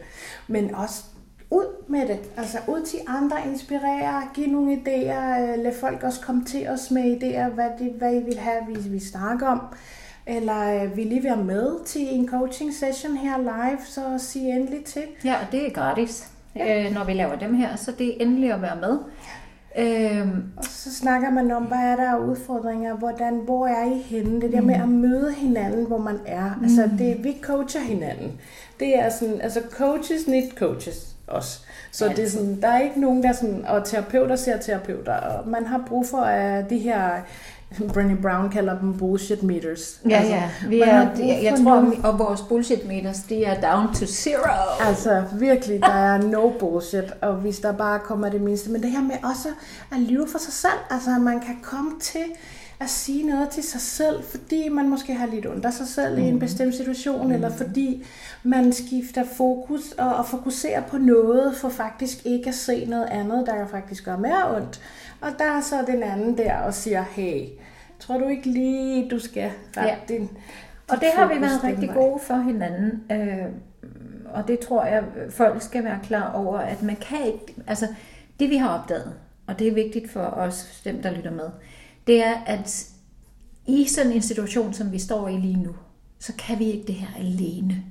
Men 0.48 0.74
også 0.74 1.04
ud 1.50 1.66
med 1.88 2.08
det. 2.08 2.20
Altså 2.36 2.58
ud 2.68 2.82
til 2.86 2.98
andre, 3.06 3.36
inspirere, 3.52 4.22
give 4.34 4.46
nogle 4.46 4.72
idéer, 4.72 5.40
øh, 5.40 5.64
lad 5.64 5.74
folk 5.80 6.02
også 6.02 6.20
komme 6.20 6.44
til 6.44 6.68
os 6.68 6.90
med 6.90 7.02
idéer, 7.02 7.54
hvad, 7.54 7.68
de, 7.78 7.92
hvad 7.98 8.14
I 8.14 8.22
vil 8.24 8.38
have, 8.38 8.62
vi, 8.68 8.88
vi 8.88 8.98
snakker 8.98 9.46
om. 9.46 9.60
Eller 10.26 10.84
øh, 10.84 10.96
vil 10.96 11.12
I 11.12 11.24
være 11.24 11.44
med 11.44 11.84
til 11.84 12.14
en 12.14 12.28
coaching 12.28 12.74
session 12.74 13.16
her 13.16 13.38
live, 13.38 13.78
så 13.86 14.02
sig 14.18 14.42
endelig 14.42 14.84
til. 14.84 15.02
Ja, 15.24 15.36
det 15.52 15.66
er 15.66 15.70
gratis 15.70 16.31
ja. 16.56 16.86
øh, 16.86 16.94
når 16.94 17.04
vi 17.04 17.12
laver 17.12 17.36
dem 17.38 17.54
her, 17.54 17.76
så 17.76 17.92
det 17.98 18.08
er 18.08 18.24
endelig 18.24 18.52
at 18.52 18.62
være 18.62 18.76
med. 18.76 18.98
Øhm, 19.78 20.44
og 20.56 20.64
så 20.64 20.94
snakker 20.94 21.30
man 21.30 21.50
om, 21.50 21.62
hvad 21.62 21.78
er 21.78 21.96
der 21.96 22.10
af 22.10 22.18
udfordringer, 22.18 22.94
hvordan, 22.94 23.40
hvor 23.44 23.66
er 23.66 23.84
I 23.84 23.98
henne? 23.98 24.40
Det 24.40 24.52
der 24.52 24.60
mm. 24.60 24.66
med 24.66 24.74
at 24.74 24.88
møde 24.88 25.34
hinanden, 25.34 25.86
hvor 25.86 25.98
man 25.98 26.18
er. 26.26 26.54
Mm. 26.58 26.64
Altså, 26.64 26.90
det, 26.98 27.24
vi 27.24 27.36
coacher 27.42 27.80
hinanden. 27.80 28.40
Det 28.80 28.98
er 28.98 29.10
sådan, 29.10 29.40
altså 29.40 29.62
coaches 29.70 30.26
need 30.26 30.50
coaches 30.56 31.16
også. 31.26 31.60
Så 31.92 32.06
ja. 32.06 32.12
det 32.12 32.24
er 32.24 32.28
sådan, 32.28 32.60
der 32.60 32.68
er 32.68 32.80
ikke 32.80 33.00
nogen, 33.00 33.22
der 33.22 33.32
sådan, 33.32 33.64
og 33.68 33.84
terapeuter 33.84 34.36
ser 34.36 34.58
terapeuter, 34.58 35.12
og 35.12 35.48
man 35.48 35.66
har 35.66 35.82
brug 35.86 36.06
for 36.06 36.20
uh, 36.20 36.70
de 36.70 36.78
her 36.78 37.20
Brené 37.80 38.22
Brown 38.22 38.50
kalder 38.50 38.78
dem 38.78 38.98
bullshit 38.98 39.42
meters. 39.42 40.00
Ja, 40.08 40.16
altså, 40.16 40.34
ja. 40.34 40.50
Vi 40.68 40.80
er, 40.80 41.14
de, 41.14 41.42
jeg 41.42 41.54
tror, 41.64 41.74
nogle... 41.80 41.96
og 42.04 42.18
vores 42.18 42.40
bullshit 42.48 42.86
meters, 42.88 43.18
de 43.18 43.44
er 43.44 43.60
down 43.60 43.94
to 43.94 44.06
zero. 44.06 44.50
Altså 44.80 45.24
virkelig, 45.32 45.80
der 45.80 45.92
er 45.92 46.22
no 46.22 46.50
bullshit, 46.58 47.14
og 47.20 47.34
hvis 47.34 47.58
der 47.58 47.72
bare 47.72 47.98
kommer 47.98 48.28
det 48.28 48.40
mindste. 48.40 48.70
Men 48.70 48.82
det 48.82 48.90
her 48.90 49.02
med 49.02 49.16
også 49.24 49.48
at 49.92 49.98
lyve 50.00 50.28
for 50.28 50.38
sig 50.38 50.52
selv, 50.52 50.80
altså 50.90 51.10
at 51.10 51.20
man 51.20 51.40
kan 51.40 51.58
komme 51.62 51.90
til 52.00 52.24
at 52.82 52.90
sige 52.90 53.26
noget 53.26 53.48
til 53.48 53.62
sig 53.62 53.80
selv, 53.80 54.22
fordi 54.22 54.68
man 54.68 54.88
måske 54.88 55.14
har 55.14 55.26
lidt 55.26 55.46
ondt 55.46 55.64
af 55.64 55.72
sig 55.72 55.86
selv 55.86 56.18
mm. 56.18 56.24
i 56.24 56.28
en 56.28 56.34
mm. 56.34 56.40
bestemt 56.40 56.74
situation, 56.74 57.26
mm. 57.26 57.32
eller 57.32 57.50
fordi 57.50 58.06
man 58.42 58.72
skifter 58.72 59.24
fokus 59.24 59.92
og, 59.92 60.16
og 60.16 60.26
fokuserer 60.26 60.82
på 60.82 60.98
noget, 60.98 61.56
for 61.56 61.68
faktisk 61.68 62.26
ikke 62.26 62.48
at 62.48 62.54
se 62.54 62.84
noget 62.84 63.06
andet, 63.06 63.46
der 63.46 63.66
faktisk 63.66 64.04
gøre 64.04 64.18
mere 64.18 64.56
ondt. 64.56 64.80
Og 65.20 65.28
der 65.38 65.44
er 65.44 65.60
så 65.60 65.84
den 65.86 66.02
anden 66.02 66.38
der 66.38 66.56
og 66.56 66.74
siger, 66.74 67.02
hey, 67.02 67.46
tror 67.98 68.18
du 68.18 68.28
ikke 68.28 68.48
lige, 68.48 69.10
du 69.10 69.18
skal 69.18 69.50
rette 69.76 69.90
ja. 69.90 69.96
din, 70.08 70.18
din 70.18 70.30
Og 70.88 71.00
det 71.00 71.08
har 71.14 71.34
vi 71.34 71.40
været 71.40 71.64
rigtig 71.64 71.90
gode 71.94 72.20
for 72.20 72.36
hinanden. 72.36 73.02
Øh, 73.12 73.46
og 74.34 74.48
det 74.48 74.58
tror 74.58 74.84
jeg, 74.84 75.04
folk 75.30 75.62
skal 75.62 75.84
være 75.84 75.98
klar 76.02 76.32
over, 76.32 76.58
at 76.58 76.82
man 76.82 76.96
kan 76.96 77.26
ikke... 77.26 77.54
Altså, 77.66 77.86
det 78.40 78.50
vi 78.50 78.56
har 78.56 78.78
opdaget, 78.78 79.12
og 79.46 79.58
det 79.58 79.68
er 79.68 79.74
vigtigt 79.74 80.10
for 80.10 80.20
os, 80.20 80.82
dem 80.84 81.02
der 81.02 81.10
lytter 81.10 81.30
med, 81.30 81.48
det 82.06 82.24
er, 82.24 82.34
at 82.34 82.88
i 83.66 83.84
sådan 83.84 84.12
en 84.12 84.22
situation, 84.22 84.72
som 84.72 84.92
vi 84.92 84.98
står 84.98 85.28
i 85.28 85.36
lige 85.36 85.62
nu, 85.62 85.74
så 86.18 86.32
kan 86.38 86.58
vi 86.58 86.64
ikke 86.64 86.86
det 86.86 86.94
her 86.94 87.08
alene. 87.18 87.84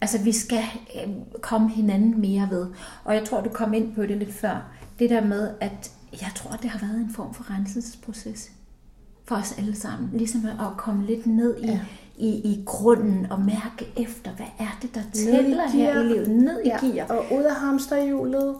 Altså, 0.00 0.18
vi 0.18 0.32
skal 0.32 0.62
øh, 0.94 1.12
komme 1.40 1.70
hinanden 1.70 2.20
mere 2.20 2.48
ved. 2.50 2.66
Og 3.04 3.14
jeg 3.14 3.24
tror, 3.24 3.40
du 3.40 3.48
kom 3.48 3.74
ind 3.74 3.94
på 3.94 4.02
det 4.02 4.16
lidt 4.16 4.32
før. 4.32 4.72
Det 4.98 5.10
der 5.10 5.24
med, 5.24 5.50
at 5.60 5.92
jeg 6.12 6.30
tror, 6.36 6.50
det 6.50 6.70
har 6.70 6.86
været 6.86 7.00
en 7.00 7.12
form 7.14 7.34
for 7.34 7.50
renselsesproces 7.50 8.50
for 9.24 9.36
os 9.36 9.54
alle 9.58 9.76
sammen. 9.76 10.10
Ligesom 10.12 10.44
at 10.46 10.76
komme 10.76 11.06
lidt 11.06 11.26
ned 11.26 11.56
i, 11.62 11.66
ja. 11.66 11.80
i, 12.18 12.28
i 12.28 12.62
grunden 12.66 13.26
og 13.30 13.40
mærke 13.40 13.92
efter, 13.96 14.30
hvad 14.30 14.46
er 14.58 14.78
det, 14.82 14.94
der 14.94 15.02
tæller 15.12 15.68
her 15.68 16.00
i 16.00 16.04
livet. 16.04 16.30
Ned 16.30 16.60
i 16.64 16.68
ja. 16.68 16.86
gear. 16.86 17.06
Og 17.08 17.24
ud 17.38 17.42
af 17.42 17.54
hamsterhjulet, 17.54 18.56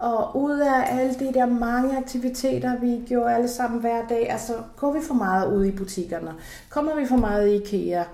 og 0.00 0.36
ud 0.36 0.58
af 0.58 0.98
alle 0.98 1.14
de 1.14 1.34
der 1.34 1.46
mange 1.46 1.96
aktiviteter, 1.96 2.76
vi 2.76 3.00
gjorde 3.06 3.34
alle 3.34 3.48
sammen 3.48 3.80
hver 3.80 4.06
dag. 4.08 4.30
Altså, 4.30 4.52
går 4.76 4.92
vi 4.92 4.98
for 5.06 5.14
meget 5.14 5.52
ud 5.52 5.64
i 5.64 5.70
butikkerne? 5.70 6.34
Kommer 6.68 6.96
vi 6.96 7.06
for 7.06 7.16
meget 7.16 7.48
i 7.48 7.54
IKEA? 7.54 8.04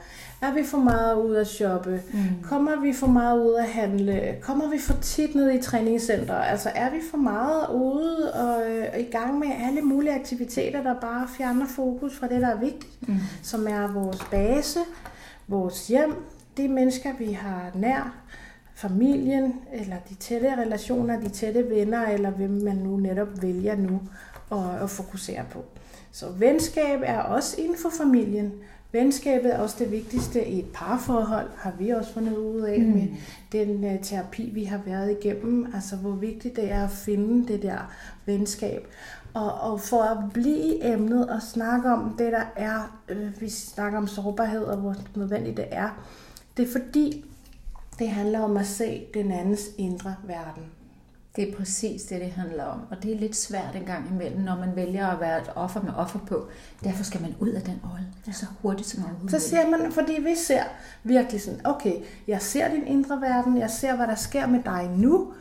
Er 0.40 0.52
vi 0.52 0.64
for 0.64 0.78
meget 0.78 1.16
ud 1.16 1.34
at 1.34 1.46
shoppe? 1.46 2.02
Mm. 2.12 2.20
Kommer 2.42 2.80
vi 2.80 2.92
for 2.92 3.06
meget 3.06 3.46
ud 3.46 3.54
at 3.54 3.68
handle? 3.68 4.34
Kommer 4.42 4.70
vi 4.70 4.78
for 4.78 4.94
tit 5.02 5.34
ned 5.34 5.52
i 5.52 5.62
træningscenter? 5.62 6.34
Altså 6.34 6.70
er 6.74 6.90
vi 6.90 7.00
for 7.10 7.16
meget 7.16 7.66
ude 7.74 8.32
og, 8.34 8.70
øh, 8.70 8.84
og 8.94 9.00
i 9.00 9.04
gang 9.04 9.38
med 9.38 9.48
alle 9.66 9.82
mulige 9.82 10.14
aktiviteter, 10.14 10.82
der 10.82 11.00
bare 11.00 11.28
fjerner 11.36 11.66
fokus 11.66 12.16
fra 12.16 12.28
det, 12.28 12.40
der 12.40 12.48
er 12.48 12.60
vigtigt, 12.60 13.08
mm. 13.08 13.16
som 13.42 13.66
er 13.68 13.92
vores 13.92 14.24
base, 14.30 14.80
vores 15.48 15.88
hjem, 15.88 16.14
de 16.56 16.68
mennesker, 16.68 17.10
vi 17.18 17.32
har 17.32 17.70
nær, 17.74 18.14
familien, 18.76 19.54
eller 19.72 19.96
de 20.08 20.14
tætte 20.14 20.56
relationer, 20.56 21.20
de 21.20 21.28
tætte 21.28 21.70
venner, 21.70 22.06
eller 22.06 22.30
hvem 22.30 22.50
man 22.50 22.76
nu 22.76 22.96
netop 22.96 23.42
vælger 23.42 23.76
nu 23.76 24.00
at, 24.52 24.82
at 24.82 24.90
fokusere 24.90 25.44
på. 25.50 25.64
Så 26.12 26.26
venskab 26.38 27.00
er 27.04 27.18
også 27.18 27.60
inden 27.60 27.76
for 27.78 27.90
familien, 28.02 28.52
Venskabet 28.92 29.54
er 29.54 29.58
også 29.58 29.76
det 29.78 29.92
vigtigste 29.92 30.48
i 30.48 30.58
et 30.58 30.66
parforhold, 30.74 31.48
har 31.56 31.72
vi 31.78 31.90
også 31.90 32.12
fundet 32.12 32.36
ud 32.36 32.60
af 32.60 32.80
mm. 32.80 32.86
med 32.86 33.08
den 33.52 33.84
uh, 33.84 34.02
terapi, 34.02 34.50
vi 34.54 34.64
har 34.64 34.80
været 34.86 35.16
igennem. 35.20 35.66
Altså, 35.74 35.96
hvor 35.96 36.10
vigtigt 36.10 36.56
det 36.56 36.72
er 36.72 36.84
at 36.84 36.90
finde 36.90 37.52
det 37.52 37.62
der 37.62 37.92
venskab. 38.26 38.88
Og, 39.34 39.54
og 39.54 39.80
for 39.80 40.02
at 40.02 40.32
blive 40.32 40.56
i 40.56 40.80
emnet 40.82 41.30
og 41.30 41.42
snakke 41.42 41.92
om 41.92 42.14
det, 42.18 42.32
der 42.32 42.44
er, 42.56 43.00
øh, 43.08 43.40
vi 43.40 43.48
snakker 43.48 43.98
om 43.98 44.06
sårbarhed 44.06 44.64
og 44.64 44.76
hvor 44.76 44.94
nødvendigt 45.16 45.56
det 45.56 45.66
er, 45.70 46.04
det 46.56 46.68
er 46.68 46.72
fordi, 46.72 47.24
det 47.98 48.08
handler 48.08 48.40
om 48.40 48.56
at 48.56 48.66
se 48.66 49.06
den 49.14 49.32
andens 49.32 49.64
indre 49.78 50.14
verden. 50.26 50.62
Det 51.36 51.48
er 51.48 51.56
præcis 51.56 52.02
det, 52.02 52.20
det 52.20 52.30
handler 52.30 52.64
om. 52.64 52.80
Og 52.90 53.02
det 53.02 53.12
er 53.12 53.18
lidt 53.18 53.36
svært 53.36 53.76
en 53.76 53.84
gang 53.84 54.10
imellem, 54.10 54.40
når 54.40 54.56
man 54.56 54.76
vælger 54.76 55.06
at 55.06 55.20
være 55.20 55.42
et 55.42 55.50
offer 55.54 55.82
med 55.82 55.92
offer 55.96 56.18
på. 56.18 56.48
Derfor 56.84 57.04
skal 57.04 57.22
man 57.22 57.34
ud 57.40 57.48
af 57.48 57.62
den 57.62 57.80
rolle 57.84 58.06
ja. 58.26 58.32
så 58.32 58.46
hurtigt 58.62 58.88
som 58.88 59.04
overhovedet. 59.04 59.42
Så 59.42 59.48
ser 59.48 59.70
man, 59.70 59.92
fordi 59.92 60.12
vi 60.12 60.34
ser 60.46 60.62
virkelig 61.04 61.40
sådan, 61.40 61.60
okay, 61.64 61.92
jeg 62.28 62.42
ser 62.42 62.68
din 62.68 62.86
indre 62.86 63.20
verden, 63.20 63.58
jeg 63.58 63.70
ser, 63.70 63.96
hvad 63.96 64.06
der 64.06 64.14
sker 64.14 64.46
med 64.46 64.62
dig 64.64 64.90
nu, 64.96 65.32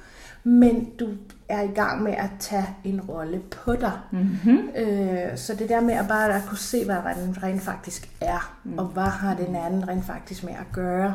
men 0.44 0.90
du 1.00 1.10
er 1.50 1.62
i 1.62 1.68
gang 1.68 2.04
med 2.04 2.12
at 2.12 2.30
tage 2.40 2.68
en 2.84 3.02
rolle 3.02 3.40
på 3.40 3.74
dig. 3.74 4.00
Mm-hmm. 4.12 4.70
Øh, 4.76 5.38
så 5.38 5.56
det 5.56 5.70
der 5.70 5.82
med 5.82 5.94
at 5.94 6.08
bare 6.08 6.36
at 6.36 6.42
kunne 6.48 6.58
se, 6.58 6.86
hvad 6.86 6.96
den 7.26 7.44
rent 7.44 7.62
faktisk 7.62 8.10
er, 8.22 8.58
mm. 8.64 8.78
og 8.78 8.86
hvad 8.86 9.04
har 9.04 9.36
den 9.36 9.56
anden 9.56 9.88
rent 9.88 10.06
faktisk 10.06 10.44
med 10.44 10.54
at 10.54 10.72
gøre. 10.72 11.14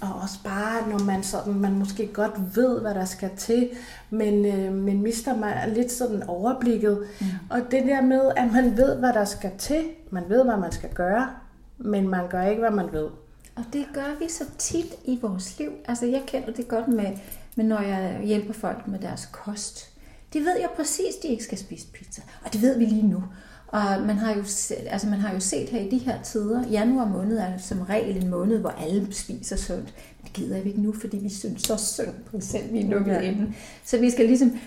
Og 0.00 0.14
også 0.22 0.38
bare, 0.44 0.88
når 0.88 0.98
man 0.98 1.22
sådan, 1.22 1.54
man 1.54 1.72
måske 1.72 2.06
godt 2.06 2.56
ved, 2.56 2.80
hvad 2.80 2.94
der 2.94 3.04
skal 3.04 3.30
til, 3.36 3.70
men, 4.10 4.46
øh, 4.46 4.72
men 4.72 5.02
mister 5.02 5.36
man 5.36 5.72
lidt 5.74 5.92
sådan 5.92 6.22
overblikket. 6.22 7.06
Mm. 7.20 7.26
Og 7.50 7.60
det 7.70 7.84
der 7.84 8.02
med, 8.02 8.30
at 8.36 8.52
man 8.52 8.76
ved, 8.76 8.96
hvad 8.96 9.12
der 9.12 9.24
skal 9.24 9.50
til, 9.58 9.84
man 10.10 10.24
ved, 10.28 10.44
hvad 10.44 10.56
man 10.56 10.72
skal 10.72 10.90
gøre, 10.94 11.30
men 11.78 12.08
man 12.08 12.28
gør 12.28 12.42
ikke, 12.42 12.60
hvad 12.60 12.70
man 12.70 12.92
ved. 12.92 13.08
Og 13.56 13.64
det 13.72 13.86
gør 13.94 14.18
vi 14.18 14.28
så 14.28 14.44
tit 14.58 14.94
i 15.04 15.18
vores 15.22 15.58
liv. 15.58 15.70
Altså 15.88 16.06
jeg 16.06 16.22
kender 16.26 16.52
det 16.52 16.68
godt 16.68 16.88
med, 16.88 17.16
med 17.56 17.64
når 17.64 17.80
jeg 17.80 18.20
hjælper 18.24 18.52
folk 18.52 18.88
med 18.88 18.98
deres 18.98 19.28
kost. 19.32 19.90
De 20.32 20.38
ved 20.38 20.60
jo 20.62 20.68
præcis, 20.76 21.14
de 21.22 21.28
ikke 21.28 21.44
skal 21.44 21.58
spise 21.58 21.86
pizza. 21.86 22.22
Og 22.44 22.52
det 22.52 22.62
ved 22.62 22.78
vi 22.78 22.84
lige 22.84 23.06
nu. 23.06 23.22
Og 23.68 23.82
man 24.06 24.16
har, 24.16 24.34
jo 24.34 24.40
altså 24.86 25.06
man 25.06 25.18
har 25.18 25.34
jo 25.34 25.40
set 25.40 25.68
her 25.68 25.80
i 25.80 25.90
de 25.90 25.98
her 25.98 26.22
tider, 26.22 26.68
januar 26.68 27.06
måned 27.06 27.38
er 27.38 27.58
som 27.58 27.80
regel 27.80 28.16
en 28.16 28.30
måned, 28.30 28.58
hvor 28.58 28.70
alle 28.70 29.14
spiser 29.14 29.56
sundt. 29.56 29.94
Men 30.16 30.24
det 30.24 30.32
gider 30.32 30.62
vi 30.62 30.68
ikke 30.68 30.82
nu, 30.82 30.92
fordi 30.92 31.16
vi 31.16 31.28
synes 31.28 31.62
så 31.62 31.76
synd 31.76 32.14
på 32.30 32.40
selv, 32.40 32.72
vi 32.72 32.80
er 32.80 32.88
lukket 32.88 33.12
ja. 33.12 33.20
inde. 33.20 33.52
Så 33.84 33.98
vi 33.98 34.10
skal 34.10 34.26
ligesom, 34.26 34.58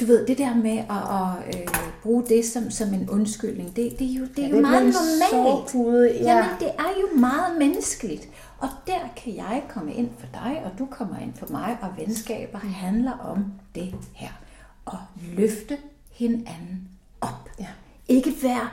du 0.00 0.06
ved, 0.06 0.26
det 0.26 0.38
der 0.38 0.54
med 0.54 0.78
at, 0.78 1.50
at 1.50 1.60
øh, 1.60 1.68
bruge 2.02 2.24
det 2.28 2.44
som, 2.44 2.70
som 2.70 2.94
en 2.94 3.10
undskyldning, 3.10 3.76
det, 3.76 3.98
det 3.98 4.10
er 4.10 4.14
jo, 4.14 4.26
det 4.36 4.44
er 4.44 4.48
ja, 4.48 4.48
jo 4.48 4.56
det 4.56 4.62
meget 4.62 4.84
normalt. 4.84 5.70
Sårpude, 5.70 6.12
ja. 6.14 6.36
Jamen, 6.36 6.50
det 6.60 6.68
er 6.68 7.00
jo 7.00 7.20
meget 7.20 7.58
menneskeligt. 7.58 8.28
Og 8.58 8.68
der 8.86 9.12
kan 9.16 9.36
jeg 9.36 9.62
komme 9.68 9.94
ind 9.94 10.10
for 10.18 10.26
dig, 10.32 10.62
og 10.64 10.78
du 10.78 10.86
kommer 10.86 11.18
ind 11.18 11.32
for 11.34 11.46
mig, 11.50 11.78
og 11.82 11.88
venskaber 11.98 12.58
handler 12.58 13.12
om 13.12 13.44
det 13.74 13.94
her. 14.14 14.40
At 14.86 14.98
løfte 15.36 15.76
hinanden. 16.12 16.88
Ikke 18.08 18.34
være, 18.42 18.68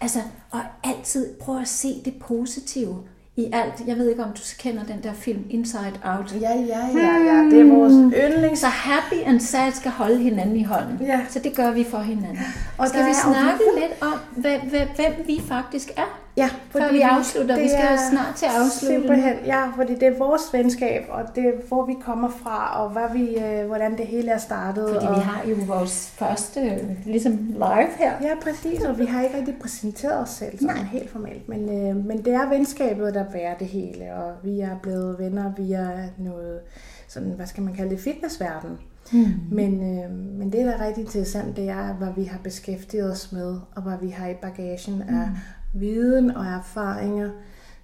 altså, 0.00 0.18
og 0.50 0.60
altid 0.84 1.34
prøve 1.40 1.60
at 1.60 1.68
se 1.68 2.02
det 2.04 2.14
positive 2.20 2.96
i 3.36 3.50
alt. 3.52 3.74
Jeg 3.86 3.96
ved 3.96 4.10
ikke, 4.10 4.24
om 4.24 4.32
du 4.32 4.40
kender 4.58 4.84
den 4.84 5.02
der 5.02 5.12
film 5.12 5.44
Inside 5.50 6.00
Out. 6.04 6.34
Ja, 6.40 6.54
ja, 6.54 6.86
ja, 6.96 7.16
ja. 7.18 7.44
Det 7.44 7.60
er 7.60 7.74
vores 7.74 7.92
yndlings. 7.92 8.60
Så 8.60 8.66
happy 8.66 9.26
and 9.26 9.40
sad 9.40 9.72
skal 9.72 9.90
holde 9.90 10.18
hinanden 10.18 10.56
i 10.56 10.62
hånden. 10.62 11.06
Ja. 11.06 11.20
Så 11.28 11.38
det 11.38 11.56
gør 11.56 11.70
vi 11.70 11.84
for 11.84 11.98
hinanden. 11.98 12.38
Og 12.78 12.88
skal 12.88 13.06
vi 13.06 13.14
snakke 13.24 13.64
lidt 13.80 14.02
om, 14.02 14.18
hvem, 14.36 14.60
hvem 14.96 15.12
vi 15.26 15.40
faktisk 15.48 15.90
er? 15.96 16.20
Ja, 16.40 16.48
fordi 16.70 16.84
Før 16.84 16.92
vi 16.92 17.00
afslutter. 17.00 17.58
Vi 17.58 17.68
skal 17.68 17.98
snart 18.10 18.34
til 18.36 18.46
at 18.46 18.52
afslutte. 18.52 18.96
Simpelthen, 18.96 19.36
ja, 19.46 19.62
fordi 19.76 19.94
det 19.94 20.02
er 20.02 20.18
vores 20.18 20.42
venskab, 20.52 21.02
og 21.08 21.22
det 21.34 21.44
er, 21.44 21.52
hvor 21.68 21.86
vi 21.86 21.94
kommer 22.00 22.28
fra, 22.28 22.82
og 22.82 22.90
hvad 22.90 23.08
vi, 23.12 23.38
øh, 23.38 23.66
hvordan 23.66 23.98
det 23.98 24.06
hele 24.06 24.30
er 24.30 24.38
startet. 24.38 24.88
Fordi 24.94 25.06
og... 25.06 25.16
vi 25.16 25.20
har 25.20 25.42
jo 25.48 25.56
vores 25.66 26.14
første, 26.18 26.60
ligesom 27.06 27.32
live 27.52 27.92
her. 27.98 28.12
Ja, 28.22 28.34
præcis, 28.42 28.80
og 28.84 28.98
vi 28.98 29.04
har 29.04 29.22
ikke 29.22 29.36
rigtig 29.36 29.54
præsenteret 29.60 30.22
os 30.22 30.28
selv 30.28 30.58
sådan 30.58 30.76
Nej. 30.76 30.84
helt 30.84 31.10
formelt. 31.10 31.48
Men, 31.48 31.60
øh, 31.68 32.06
men 32.06 32.24
det 32.24 32.34
er 32.34 32.48
venskabet, 32.48 33.14
der 33.14 33.24
bærer 33.32 33.54
det 33.58 33.66
hele, 33.66 34.14
og 34.14 34.32
vi 34.42 34.60
er 34.60 34.76
blevet 34.82 35.18
venner 35.18 35.52
via 35.56 35.88
noget, 36.18 36.60
sådan, 37.08 37.30
hvad 37.30 37.46
skal 37.46 37.62
man 37.62 37.74
kalde 37.74 37.90
det, 37.90 38.00
fitnessverden. 38.00 38.78
Mm. 39.12 39.26
Men, 39.50 39.98
øh, 39.98 40.10
men 40.38 40.52
det, 40.52 40.66
der 40.66 40.72
er 40.72 40.86
rigtig 40.86 41.04
interessant, 41.04 41.56
det 41.56 41.68
er, 41.68 41.94
hvad 41.94 42.08
vi 42.16 42.24
har 42.24 42.38
beskæftiget 42.44 43.12
os 43.12 43.32
med, 43.32 43.58
og 43.76 43.82
hvad 43.82 43.94
vi 44.02 44.08
har 44.08 44.28
i 44.28 44.34
bagagen 44.34 45.02
af 45.02 45.26
mm 45.26 45.36
viden 45.72 46.30
og 46.30 46.46
erfaringer, 46.46 47.30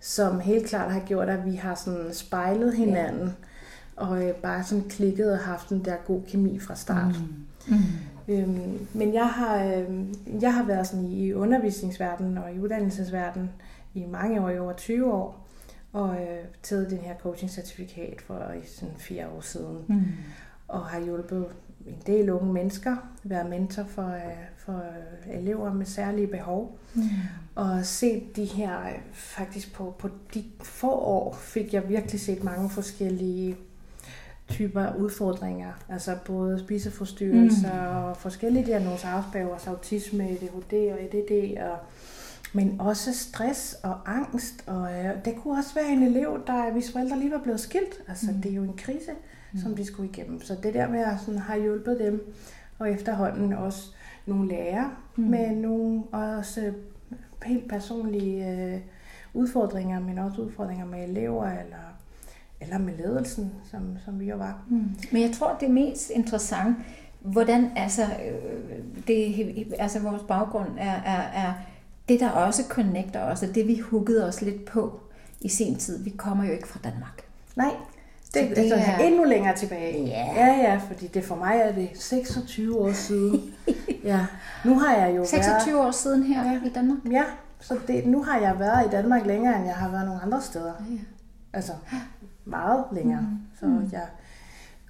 som 0.00 0.40
helt 0.40 0.66
klart 0.66 0.92
har 0.92 1.00
gjort, 1.00 1.28
at 1.28 1.44
vi 1.44 1.54
har 1.54 1.74
sådan 1.74 2.14
spejlet 2.14 2.76
hinanden, 2.76 3.26
ja. 3.26 4.06
og 4.06 4.28
øh, 4.28 4.34
bare 4.34 4.64
sådan 4.64 4.84
klikket 4.88 5.32
og 5.32 5.38
haft 5.38 5.68
en 5.68 5.84
der 5.84 5.96
god 6.06 6.22
kemi 6.22 6.58
fra 6.58 6.74
start. 6.74 7.14
Mm. 7.68 7.74
Mm. 7.76 7.82
Øhm, 8.28 8.86
men 8.94 9.14
jeg 9.14 9.28
har, 9.28 9.64
øh, 9.64 10.06
jeg 10.42 10.54
har 10.54 10.64
været 10.64 10.86
sådan 10.86 11.04
i 11.04 11.32
undervisningsverdenen 11.32 12.38
og 12.38 12.52
i 12.52 12.58
uddannelsesverdenen 12.58 13.50
i 13.94 14.06
mange 14.06 14.40
år, 14.40 14.50
i 14.50 14.58
over 14.58 14.72
20 14.72 15.12
år, 15.12 15.46
og 15.92 16.14
øh, 16.14 16.44
taget 16.62 16.90
den 16.90 16.98
her 16.98 17.14
coaching-certifikat 17.14 18.20
for 18.26 18.52
sådan 18.64 18.94
fire 18.98 19.28
år 19.28 19.40
siden. 19.40 19.84
Mm. 19.88 20.02
Og 20.68 20.86
har 20.86 21.00
hjulpet 21.00 21.46
en 21.86 22.02
del 22.06 22.30
unge 22.30 22.52
mennesker, 22.52 22.96
været 23.24 23.50
mentor 23.50 23.84
for, 23.84 24.08
øh, 24.08 24.44
for 24.66 24.82
elever 25.32 25.72
med 25.72 25.86
særlige 25.86 26.26
behov. 26.26 26.78
Mm. 26.94 27.02
Og 27.54 27.86
set 27.86 28.36
de 28.36 28.44
her, 28.44 28.78
faktisk 29.12 29.74
på, 29.74 29.94
på 29.98 30.08
de 30.34 30.44
få 30.62 30.90
år, 30.90 31.34
fik 31.40 31.74
jeg 31.74 31.88
virkelig 31.88 32.20
set 32.20 32.44
mange 32.44 32.70
forskellige 32.70 33.56
typer 34.48 34.94
udfordringer. 34.94 35.72
Altså 35.88 36.16
både 36.24 36.58
spiseforstyrrelser 36.58 37.90
mm. 37.90 37.96
og 37.96 38.16
forskellige 38.16 38.66
diagnoser, 38.66 39.08
afspæver, 39.08 39.68
autisme, 39.68 40.24
ADHD 40.24 40.92
og 40.92 41.04
EDD, 41.04 41.58
og, 41.58 41.78
men 42.52 42.80
også 42.80 43.14
stress 43.14 43.76
og 43.82 43.98
angst. 44.06 44.64
Og 44.66 44.92
øh, 44.92 45.24
det 45.24 45.34
kunne 45.36 45.58
også 45.58 45.74
være 45.74 45.88
en 45.88 46.02
elev, 46.02 46.42
der 46.46 46.72
hvis 46.72 46.92
forældre 46.92 47.18
lige 47.18 47.30
var 47.30 47.42
blevet 47.42 47.60
skilt. 47.60 48.02
Altså 48.08 48.30
mm. 48.30 48.42
det 48.42 48.50
er 48.50 48.54
jo 48.56 48.62
en 48.62 48.76
krise, 48.76 49.10
mm. 49.52 49.60
som 49.60 49.76
de 49.76 49.84
skulle 49.84 50.08
igennem. 50.08 50.42
Så 50.42 50.56
det 50.62 50.74
der 50.74 50.88
med 50.88 51.00
at 51.00 51.20
sådan, 51.24 51.40
have 51.40 51.62
hjulpet 51.62 51.98
dem, 51.98 52.34
og 52.78 52.90
efterhånden 52.90 53.52
også 53.52 53.90
nogle 54.26 54.48
lærere 54.48 54.90
mm. 55.16 55.24
med 55.24 55.50
nogle 55.50 56.02
også 56.12 56.72
helt 57.42 57.68
personlige 57.68 58.50
øh, 58.50 58.80
udfordringer, 59.34 60.00
men 60.00 60.18
også 60.18 60.40
udfordringer 60.40 60.86
med 60.86 61.08
elever 61.08 61.44
eller, 61.44 61.96
eller 62.60 62.78
med 62.78 62.96
ledelsen, 62.96 63.52
som, 63.70 63.96
som 64.04 64.20
vi 64.20 64.24
jo 64.24 64.36
var. 64.36 64.62
Mm. 64.68 64.90
Men 65.12 65.22
jeg 65.22 65.32
tror, 65.32 65.56
det 65.60 65.70
mest 65.70 66.10
interessant, 66.10 66.76
hvordan 67.20 67.70
altså, 67.76 68.02
øh, 68.02 68.78
det, 69.06 69.74
altså 69.78 70.00
vores 70.00 70.22
baggrund 70.22 70.68
er, 70.78 70.94
er, 70.94 71.46
er 71.46 71.52
det, 72.08 72.20
der 72.20 72.30
også 72.30 72.62
connecter 72.68 73.20
os, 73.20 73.42
og 73.42 73.54
det 73.54 73.68
vi 73.68 73.78
huggede 73.78 74.28
os 74.28 74.42
lidt 74.42 74.64
på 74.64 75.00
i 75.40 75.48
sin 75.48 75.76
tid. 75.76 76.04
Vi 76.04 76.10
kommer 76.10 76.44
jo 76.44 76.52
ikke 76.52 76.68
fra 76.68 76.80
Danmark. 76.84 77.22
Nej, 77.56 77.74
det, 78.34 78.48
det, 78.48 78.56
det 78.56 78.72
er 78.72 78.76
her... 78.76 78.98
endnu 78.98 79.24
længere 79.24 79.56
tilbage. 79.56 80.04
Ja. 80.04 80.26
ja, 80.34 80.46
ja, 80.46 80.80
fordi 80.88 81.06
det 81.06 81.24
for 81.24 81.34
mig 81.36 81.56
er 81.56 81.72
det 81.72 81.88
26 81.94 82.78
år 82.78 82.92
siden. 82.92 83.54
ja. 84.06 84.26
Nu 84.64 84.78
har 84.78 84.96
jeg 84.96 85.16
jo 85.16 85.24
26 85.24 85.74
været... 85.74 85.86
år 85.86 85.90
siden 85.90 86.22
her 86.22 86.52
ja. 86.52 86.60
i 86.64 86.68
Danmark? 86.68 86.98
Ja, 87.10 87.24
så 87.60 87.78
det, 87.86 88.06
nu 88.06 88.22
har 88.22 88.38
jeg 88.38 88.58
været 88.58 88.86
i 88.86 88.90
Danmark 88.90 89.26
længere, 89.26 89.56
end 89.56 89.66
jeg 89.66 89.76
har 89.76 89.90
været 89.90 90.06
nogle 90.06 90.22
andre 90.22 90.42
steder. 90.42 90.72
Ja. 90.90 90.98
Altså 91.52 91.72
meget 92.44 92.84
længere. 92.92 93.20
Mm. 93.20 93.38
Så 93.60 93.66
mm. 93.66 93.88
jeg 93.92 94.06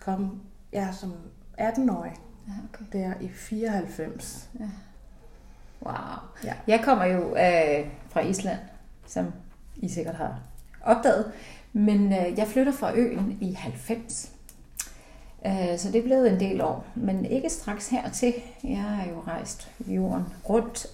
kom 0.01 0.41
ja, 0.73 0.93
som 0.93 1.13
18-årig 1.61 2.13
ja, 2.49 2.53
okay. 2.75 2.99
der 2.99 3.15
i 3.21 3.29
94. 3.29 4.51
Ja. 4.61 4.65
Wow. 5.83 5.95
Ja. 6.45 6.55
Jeg 6.67 6.81
kommer 6.85 7.05
jo 7.05 7.21
øh, 7.21 7.91
fra 8.09 8.21
Island, 8.21 8.59
som 9.07 9.33
I 9.77 9.89
sikkert 9.89 10.15
har 10.15 10.41
opdaget. 10.83 11.33
Men 11.73 12.13
øh, 12.13 12.39
jeg 12.39 12.47
flytter 12.47 12.73
fra 12.73 12.97
øen 12.97 13.39
i 13.41 13.53
90. 13.53 14.36
Øh, 15.47 15.79
så 15.79 15.93
det 15.93 15.99
er 15.99 16.03
blevet 16.03 16.33
en 16.33 16.41
del 16.41 16.61
år, 16.61 16.87
men 16.95 17.25
ikke 17.25 17.51
straks 17.51 17.89
hertil. 17.89 18.35
Jeg 18.65 18.83
har 18.83 19.11
jo 19.11 19.23
rejst 19.27 19.71
jorden 19.87 20.25
rundt. 20.49 20.87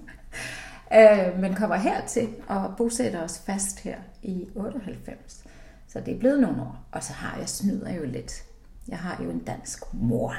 øh, 0.98 1.40
men 1.40 1.54
kommer 1.54 1.76
hertil 1.76 2.28
og 2.48 2.74
bosætter 2.76 3.22
os 3.22 3.42
fast 3.46 3.80
her 3.80 3.96
i 4.22 4.48
98. 4.54 5.44
Så 5.88 6.00
det 6.00 6.14
er 6.14 6.18
blevet 6.18 6.40
nogle 6.40 6.62
år. 6.62 6.76
Og 6.92 7.04
så 7.04 7.12
har 7.12 7.38
jeg 7.38 7.48
snyder 7.48 7.94
jo 7.94 8.04
lidt. 8.04 8.42
Jeg 8.88 8.98
har 8.98 9.22
jo 9.24 9.30
en 9.30 9.38
dansk 9.38 9.94
mor. 9.94 10.34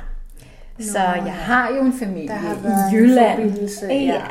Nå, 0.77 0.85
så 0.85 0.99
jeg 0.99 1.33
har 1.33 1.69
jo 1.69 1.81
en 1.81 1.93
familie 1.93 2.29
har 2.29 2.91
i 2.91 2.95
Jylland. 2.95 3.59
Ja. 3.81 3.95
ja. 3.95 4.25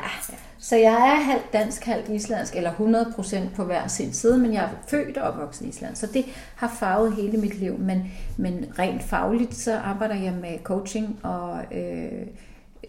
Så 0.63 0.77
jeg 0.77 0.93
er 0.93 1.23
halvt 1.23 1.53
dansk, 1.53 1.85
halvt 1.85 2.09
islandsk, 2.09 2.57
eller 2.57 2.73
100% 2.73 3.55
på 3.57 3.65
hver 3.65 3.87
sin 3.87 4.13
side, 4.13 4.39
men 4.39 4.53
jeg 4.53 4.65
er 4.65 4.69
født 4.89 5.19
og 5.19 5.29
opvokset 5.29 5.67
i 5.67 5.69
Island. 5.69 5.97
Så 5.97 6.07
det 6.07 6.25
har 6.57 6.69
farvet 6.69 7.17
hele 7.17 7.39
mit 7.39 7.59
liv. 7.59 7.79
Men, 7.79 8.13
men 8.37 8.73
rent 8.79 9.03
fagligt, 9.03 9.55
så 9.55 9.79
arbejder 9.79 10.15
jeg 10.15 10.33
med 10.33 10.59
coaching 10.63 11.21
og 11.23 11.65
øh, 11.73 12.27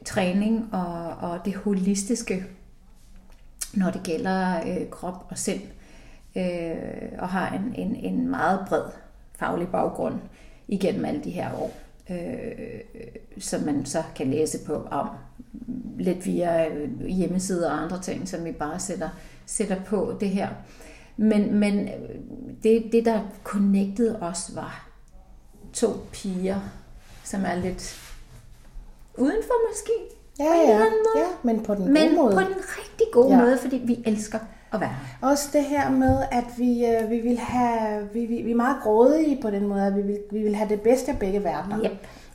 træning 0.05 0.69
og, 0.73 1.29
og 1.29 1.39
det 1.45 1.55
holistiske, 1.55 2.45
når 3.73 3.91
det 3.91 4.03
gælder 4.03 4.59
øh, 4.67 4.89
krop 4.89 5.25
og 5.29 5.37
sind. 5.37 5.61
Øh, 6.35 7.11
og 7.19 7.29
har 7.29 7.55
en, 7.55 7.73
en, 7.75 7.95
en 7.95 8.29
meget 8.29 8.59
bred 8.67 8.83
faglig 9.35 9.67
baggrund 9.67 10.15
igennem 10.67 11.05
alle 11.05 11.23
de 11.23 11.31
her 11.31 11.53
år. 11.53 11.73
øh, 12.09 12.81
som 13.39 13.61
man 13.61 13.85
så 13.85 14.03
kan 14.15 14.27
læse 14.27 14.65
på 14.65 14.87
om 14.91 15.09
lidt 15.99 16.25
via 16.25 16.67
øh, 16.69 17.05
hjemmesider 17.05 17.71
og 17.71 17.81
andre 17.83 18.01
ting, 18.01 18.27
som 18.27 18.45
vi 18.45 18.51
bare 18.51 18.79
sætter, 18.79 19.09
sætter 19.45 19.75
på 19.85 20.13
det 20.19 20.29
her. 20.29 20.47
Men, 21.17 21.55
men 21.59 21.89
det, 22.63 22.83
det, 22.91 23.05
der 23.05 23.19
connectede 23.43 24.19
os, 24.21 24.51
var 24.55 24.87
to 25.73 25.87
piger, 26.11 26.59
som 27.23 27.41
er 27.45 27.55
lidt 27.55 27.99
udenfor 29.17 29.53
måske. 29.71 29.91
Ja, 30.39 30.71
ja. 30.71 30.79
ja, 30.79 31.25
men 31.43 31.63
på 31.63 31.75
den 31.75 31.93
Men 31.93 32.01
gode 32.03 32.15
måde. 32.15 32.33
på 32.33 32.39
en 32.39 32.45
rigtig 32.57 33.07
god 33.13 33.29
Ja. 33.29 33.37
måde, 33.37 33.57
fordi 33.57 33.81
vi 33.85 34.03
elsker 34.05 34.39
at 34.73 34.79
være. 34.79 34.95
Også 35.21 35.49
det 35.53 35.63
her 35.63 35.89
med, 35.91 36.17
at 36.31 36.43
vi, 36.57 36.85
øh, 36.85 37.09
vi 37.09 37.19
vil 37.19 37.37
have, 37.39 38.07
vi, 38.13 38.25
vi, 38.25 38.41
vi 38.41 38.51
er 38.51 38.55
meget 38.55 38.77
grådige 38.83 39.41
på 39.41 39.49
den 39.49 39.67
måde, 39.67 39.85
at 39.87 39.95
vi 39.95 40.01
vil, 40.01 40.19
vi 40.31 40.39
vil 40.39 40.55
have 40.55 40.69
det 40.69 40.81
bedste 40.81 41.11
af 41.11 41.19
begge 41.19 41.43
verdener. 41.43 41.83
Yep. 41.85 41.91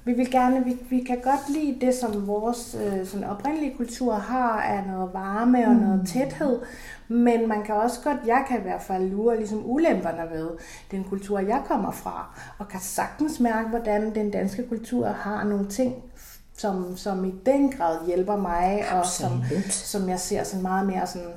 Vi 0.07 0.13
vil 0.13 0.31
gerne, 0.31 0.65
vi, 0.65 0.77
vi 0.91 1.05
kan 1.07 1.21
godt 1.23 1.49
lide 1.51 1.87
det, 1.87 1.95
som 1.95 2.27
vores 2.27 2.77
øh, 2.87 3.07
sådan 3.07 3.27
oprindelige 3.27 3.75
kultur 3.77 4.15
har, 4.15 4.61
af 4.61 4.85
noget 4.87 5.15
varme 5.15 5.67
og 5.67 5.75
Mm. 5.75 5.81
noget 5.81 6.09
tæthed. 6.09 6.61
Men 7.09 7.49
man 7.49 7.63
kan 7.65 7.75
også 7.75 8.01
godt, 8.05 8.17
jeg 8.27 8.45
kan 8.49 8.59
i 8.59 8.63
hvert 8.63 8.83
fald 8.83 9.11
lure 9.11 9.37
ligesom 9.37 9.63
ulemperne 9.71 10.31
ved 10.31 10.51
den 10.91 11.05
kultur, 11.05 11.39
jeg 11.39 11.63
kommer 11.69 11.91
fra, 11.91 12.39
og 12.59 12.69
kan 12.69 12.81
sagtens 12.81 13.41
mærke, 13.41 13.69
hvordan 13.69 14.15
den 14.15 14.31
danske 14.31 14.69
kultur 14.69 15.07
har 15.07 15.45
nogle 15.45 15.69
ting, 15.69 15.95
som, 16.59 16.97
som 16.97 17.25
i 17.25 17.35
den 17.47 17.73
grad 17.73 18.07
hjælper 18.07 18.37
mig, 18.37 18.85
og 18.93 19.07
som, 19.07 19.33
Absolut. 19.43 19.73
som 19.73 20.09
jeg 20.09 20.21
ser 20.21 20.45
sådan 20.45 20.63
meget 20.63 20.87
mere 20.87 21.07
sådan 21.07 21.29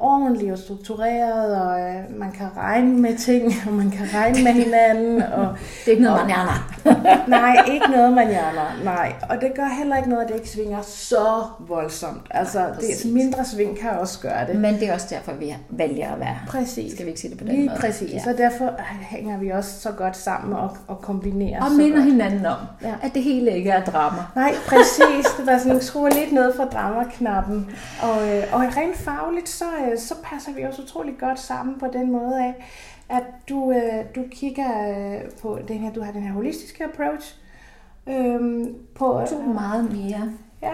ordentligt 0.00 0.52
og 0.52 0.58
struktureret, 0.58 1.62
og 1.62 1.80
øh, 1.80 2.18
man 2.18 2.32
kan 2.32 2.46
regne 2.56 2.98
med 2.98 3.16
ting, 3.18 3.52
og 3.66 3.72
man 3.72 3.90
kan 3.90 4.06
regne 4.14 4.44
med 4.44 4.52
hinanden, 4.52 5.22
og 5.22 5.48
Det 5.84 5.86
er 5.86 5.90
ikke 5.90 6.02
noget, 6.02 6.20
Og- 6.20 6.26
man 6.26 6.34
hjerner. 6.36 7.28
nej, 7.40 7.64
ikke 7.72 7.86
noget, 7.90 8.12
man 8.12 8.28
hjerner, 8.28 8.84
nej. 8.84 9.12
Og 9.30 9.40
det 9.40 9.52
gør 9.56 9.76
heller 9.78 9.96
ikke 9.96 10.08
noget, 10.08 10.22
at 10.22 10.28
det 10.28 10.34
ikke 10.36 10.48
svinger 10.48 10.78
så 10.82 11.44
voldsomt. 11.58 12.22
Altså, 12.30 12.58
det 12.66 12.74
præcis. 12.74 13.04
mindre 13.12 13.44
sving 13.44 13.78
kan 13.78 13.90
også 13.90 14.20
gøre 14.20 14.46
det. 14.46 14.56
Men 14.60 14.74
det 14.74 14.88
er 14.88 14.94
også 14.94 15.06
derfor, 15.10 15.32
vi 15.32 15.54
vælger 15.70 16.12
at 16.12 16.20
være 16.20 16.28
her. 16.28 16.46
Præcis. 16.48 16.92
Skal 16.92 17.04
vi 17.04 17.10
ikke 17.10 17.20
sige 17.20 17.30
det 17.30 17.38
på 17.38 17.44
den 17.44 17.52
Lige 17.52 17.68
måde? 17.68 17.80
præcis, 17.80 18.12
Ja. 18.26 18.32
og 18.32 18.38
derfor 18.38 18.70
hænger 19.00 19.38
vi 19.38 19.50
også 19.50 19.80
så 19.80 19.90
godt 19.92 20.16
sammen 20.16 20.52
og, 20.52 20.76
og 20.88 20.98
kombinerer 21.02 21.64
Og 21.64 21.72
minder 21.72 21.96
godt. 21.96 22.04
hinanden 22.12 22.46
om, 22.46 22.56
ja. 22.82 22.94
at 23.02 23.14
det 23.14 23.22
hele 23.22 23.50
ikke 23.56 23.70
er 23.70 23.84
drama. 23.84 24.18
Nej, 24.36 24.54
præcis. 24.66 25.26
Det 25.38 25.46
var 25.46 25.58
sådan, 25.58 25.80
skruer 25.80 26.10
lidt 26.10 26.32
ned 26.32 26.56
fra 26.56 26.64
dramaknappen. 26.64 27.70
Og, 28.02 28.36
øh, 28.36 28.42
og 28.52 28.60
rent 28.60 28.96
fagligt, 28.96 29.48
så, 29.48 29.64
øh, 29.87 29.87
så 29.96 30.14
passer 30.24 30.52
vi 30.52 30.62
også 30.62 30.82
utrolig 30.82 31.14
godt 31.20 31.40
sammen 31.40 31.78
på 31.78 31.86
den 31.92 32.12
måde 32.12 32.44
af, 32.44 32.54
at 33.08 33.22
du, 33.48 33.72
øh, 33.72 34.04
du 34.14 34.22
kigger 34.30 34.88
øh, 34.90 35.30
på 35.42 35.58
den 35.68 35.78
her, 35.78 35.92
du 35.92 36.02
har 36.02 36.12
den 36.12 36.22
her 36.22 36.32
holistiske 36.32 36.84
approach, 36.84 37.36
øhm, 38.06 38.74
på, 38.94 39.04
Du 39.30 39.36
er 39.40 39.54
meget 39.54 39.92
mere 39.92 40.32
ja, 40.62 40.70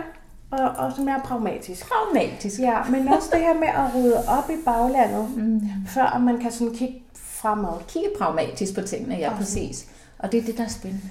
og, 0.50 0.68
og 0.84 0.92
som 0.96 1.08
er 1.08 1.18
pragmatisk. 1.20 1.86
pragmatisk. 1.88 2.60
Ja, 2.60 2.84
men 2.90 3.08
også 3.08 3.28
det 3.32 3.40
her 3.40 3.54
med 3.54 3.68
at 3.68 3.94
rydde 3.94 4.16
op 4.28 4.50
i 4.50 4.56
baglandet, 4.64 5.36
Mm. 5.36 5.60
før 5.86 6.18
man 6.18 6.38
kan 6.38 6.50
sådan 6.52 6.74
kigge 6.74 7.02
fremad. 7.14 7.72
Kigge 7.88 8.08
pragmatisk 8.18 8.74
på 8.74 8.80
tingene, 8.80 9.14
ja 9.14 9.30
Og- 9.30 9.36
præcis. 9.36 9.86
Og 10.18 10.32
det 10.32 10.40
er 10.40 10.44
det, 10.44 10.58
der 10.58 10.64
er 10.64 10.68
spændende. 10.68 11.04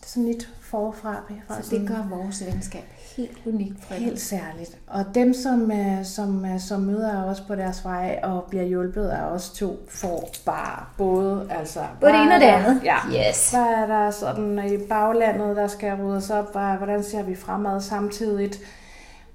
Det 0.00 0.06
er 0.06 0.10
sådan 0.10 0.26
lidt 0.26 0.48
forfra. 0.60 1.14
fra 1.48 1.62
Så 1.62 1.68
sådan- 1.68 1.80
det 1.80 1.88
gør 1.88 2.16
vores 2.16 2.46
venskab 2.46 2.84
helt 3.16 3.38
unikt 3.46 3.84
for 3.84 3.94
Helt 3.94 4.20
særligt. 4.20 4.76
Og 4.86 5.04
dem, 5.14 5.34
som, 5.34 5.72
øh, 5.72 6.04
som, 6.04 6.44
øh, 6.44 6.60
som 6.60 6.80
møder 6.80 7.24
os 7.24 7.40
på 7.40 7.54
deres 7.54 7.84
vej 7.84 8.20
og 8.22 8.44
bliver 8.48 8.64
hjulpet 8.64 9.08
af 9.08 9.22
os 9.22 9.50
to, 9.50 9.86
får 9.88 10.28
bare 10.44 10.84
både, 10.98 11.46
altså... 11.50 11.80
Både 12.00 12.12
det 12.12 12.20
ene 12.22 12.34
og 12.34 12.40
det 12.40 12.48
er 12.48 12.52
andet. 12.56 12.82
der- 12.82 12.98
Ja. 13.12 13.28
Yes. 13.30 13.50
Hvad 13.50 13.60
er 13.60 13.86
der 13.86 14.10
sådan 14.10 14.72
i 14.72 14.76
baglandet, 14.88 15.56
der 15.56 15.66
skal 15.66 15.94
ryddes 15.94 16.30
op? 16.30 16.52
Hvordan 16.52 17.04
ser 17.04 17.22
vi 17.22 17.36
fremad 17.36 17.80
samtidigt? 17.80 18.58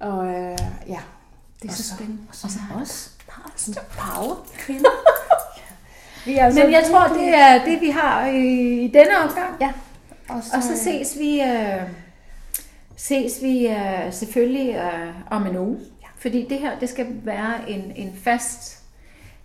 Og 0.00 0.26
øh, 0.26 0.58
ja, 0.88 0.98
Det 1.62 1.64
er 1.64 1.68
Og 1.68 1.74
så 1.74 1.82
så- 1.82 1.94
spændende. 1.94 2.20
og 2.28 2.34
så 2.34 2.46
Og 2.46 2.50
så 2.50 2.58
os. 2.82 3.12
Power. 3.98 4.46
kvinder. 4.58 4.90
vi 6.26 6.36
er 6.38 6.44
altså 6.44 6.60
Men 6.60 6.72
jeg 6.72 6.84
tror, 6.90 7.06
det 7.06 7.28
er 7.34 7.64
det, 7.64 7.80
vi 7.80 7.90
har 7.90 8.26
i, 8.26 8.80
i 8.84 8.88
denne 8.88 9.16
omgang. 9.28 9.56
Ja. 9.60 9.72
Og 10.28 10.42
så, 10.42 10.56
Og 10.56 10.62
så 10.62 10.76
ses 10.84 11.18
vi, 11.18 11.40
øh, 11.40 11.82
ses 12.96 13.42
vi 13.42 13.66
øh, 13.66 14.12
selvfølgelig 14.12 14.74
øh, 14.74 15.14
om 15.30 15.46
en 15.46 15.56
uge. 15.56 15.78
Fordi 16.18 16.46
det 16.48 16.58
her, 16.58 16.78
det 16.78 16.88
skal 16.88 17.06
være 17.24 17.70
en, 17.70 17.92
en 17.96 18.16
fast... 18.24 18.82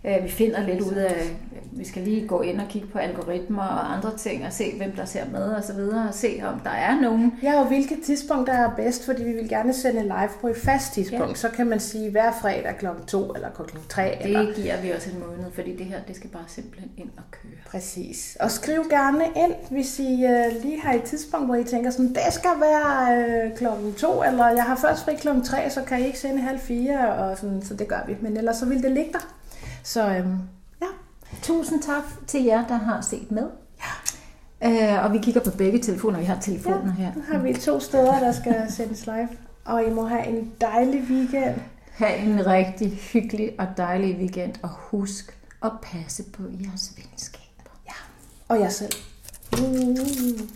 Øh, 0.04 0.24
vi 0.24 0.28
finder 0.28 0.66
lidt 0.66 0.80
ud 0.80 0.92
af... 0.94 1.36
Vi 1.74 1.84
skal 1.84 2.02
lige 2.02 2.26
gå 2.26 2.40
ind 2.40 2.60
og 2.60 2.66
kigge 2.68 2.88
på 2.88 2.98
algoritmer 2.98 3.62
og 3.62 3.96
andre 3.96 4.16
ting, 4.16 4.46
og 4.46 4.52
se, 4.52 4.76
hvem 4.76 4.92
der 4.92 5.04
ser 5.04 5.24
med 5.32 5.42
og 5.42 5.64
så 5.64 5.72
videre, 5.72 6.08
og 6.08 6.14
se, 6.14 6.40
om 6.44 6.60
der 6.60 6.70
er 6.70 7.00
nogen. 7.00 7.32
Ja, 7.42 7.60
og 7.60 7.66
hvilket 7.66 7.98
tidspunkt 8.04 8.46
der 8.46 8.52
er 8.52 8.70
bedst, 8.76 9.06
fordi 9.06 9.24
vi 9.24 9.32
vil 9.32 9.48
gerne 9.48 9.72
sende 9.72 10.02
live 10.02 10.30
på 10.40 10.48
et 10.48 10.56
fast 10.56 10.92
tidspunkt. 10.92 11.28
Ja. 11.28 11.34
Så 11.34 11.48
kan 11.48 11.66
man 11.66 11.80
sige 11.80 12.10
hver 12.10 12.32
fredag 12.40 12.74
kl. 12.78 12.86
2 13.06 13.32
eller 13.32 13.48
kl. 13.50 13.76
3. 13.88 14.22
eller 14.22 14.40
Det 14.40 14.54
giver 14.54 14.80
vi 14.80 14.90
også 14.90 15.10
en 15.10 15.20
måned, 15.20 15.52
fordi 15.52 15.76
det 15.76 15.86
her, 15.86 16.00
det 16.08 16.16
skal 16.16 16.30
bare 16.30 16.44
simpelthen 16.46 16.90
ind 16.96 17.10
og 17.16 17.22
køre. 17.30 17.52
Præcis. 17.66 18.36
Og 18.40 18.50
skriv 18.50 18.84
gerne 18.90 19.24
ind, 19.36 19.54
hvis 19.70 19.98
I 19.98 20.24
øh, 20.24 20.62
lige 20.62 20.80
har 20.80 20.92
et 20.92 21.02
tidspunkt, 21.02 21.46
hvor 21.46 21.54
I 21.54 21.64
tænker 21.64 21.90
sådan, 21.90 22.08
det 22.08 22.20
skal 22.30 22.50
være 22.60 23.16
øh, 23.16 23.56
klokken 23.56 23.94
to, 23.94 24.22
eller 24.22 24.48
jeg 24.48 24.64
har 24.64 24.76
først 24.76 25.04
fri 25.04 25.14
klokken 25.14 25.44
tre, 25.44 25.70
så 25.70 25.82
kan 25.82 26.00
I 26.00 26.06
ikke 26.06 26.18
sende 26.18 26.40
halv 26.40 26.58
fire, 26.58 27.14
og 27.14 27.38
sådan, 27.38 27.62
så 27.62 27.74
det 27.74 27.88
gør 27.88 28.04
vi. 28.06 28.16
Men 28.20 28.36
ellers 28.36 28.56
så 28.56 28.66
vil 28.66 28.82
det 28.82 28.90
ligge 28.90 29.12
der. 29.12 29.31
Så 29.82 30.08
øhm, 30.16 30.38
ja, 30.82 30.86
Tusind 31.42 31.82
tak 31.82 32.02
til 32.26 32.44
jer, 32.44 32.66
der 32.66 32.74
har 32.74 33.00
set 33.00 33.30
med. 33.30 33.48
Ja. 34.62 34.96
Øh, 34.98 35.04
og 35.04 35.12
vi 35.12 35.18
kigger 35.18 35.40
på 35.40 35.50
begge 35.50 35.78
telefoner. 35.78 36.18
Vi 36.18 36.24
har 36.24 36.40
telefoner 36.40 36.92
her. 36.92 37.12
nu 37.16 37.22
har 37.32 37.38
vi 37.38 37.54
to 37.54 37.80
steder, 37.80 38.18
der 38.18 38.32
skal 38.32 38.66
sendes 38.76 39.06
live. 39.06 39.28
Og 39.64 39.84
I 39.84 39.90
må 39.90 40.06
have 40.06 40.26
en 40.26 40.52
dejlig 40.60 41.02
weekend. 41.10 41.60
Ha' 41.92 42.16
en 42.16 42.46
rigtig 42.46 42.92
hyggelig 43.12 43.52
og 43.58 43.66
dejlig 43.76 44.16
weekend, 44.16 44.54
og 44.62 44.68
husk 44.68 45.38
at 45.64 45.70
passe 45.82 46.22
på 46.22 46.42
jeres 46.42 46.92
venskaber. 46.96 47.70
Og 48.48 48.60
jeg 48.60 48.72
selv. 48.72 48.92
Mm. 49.52 50.48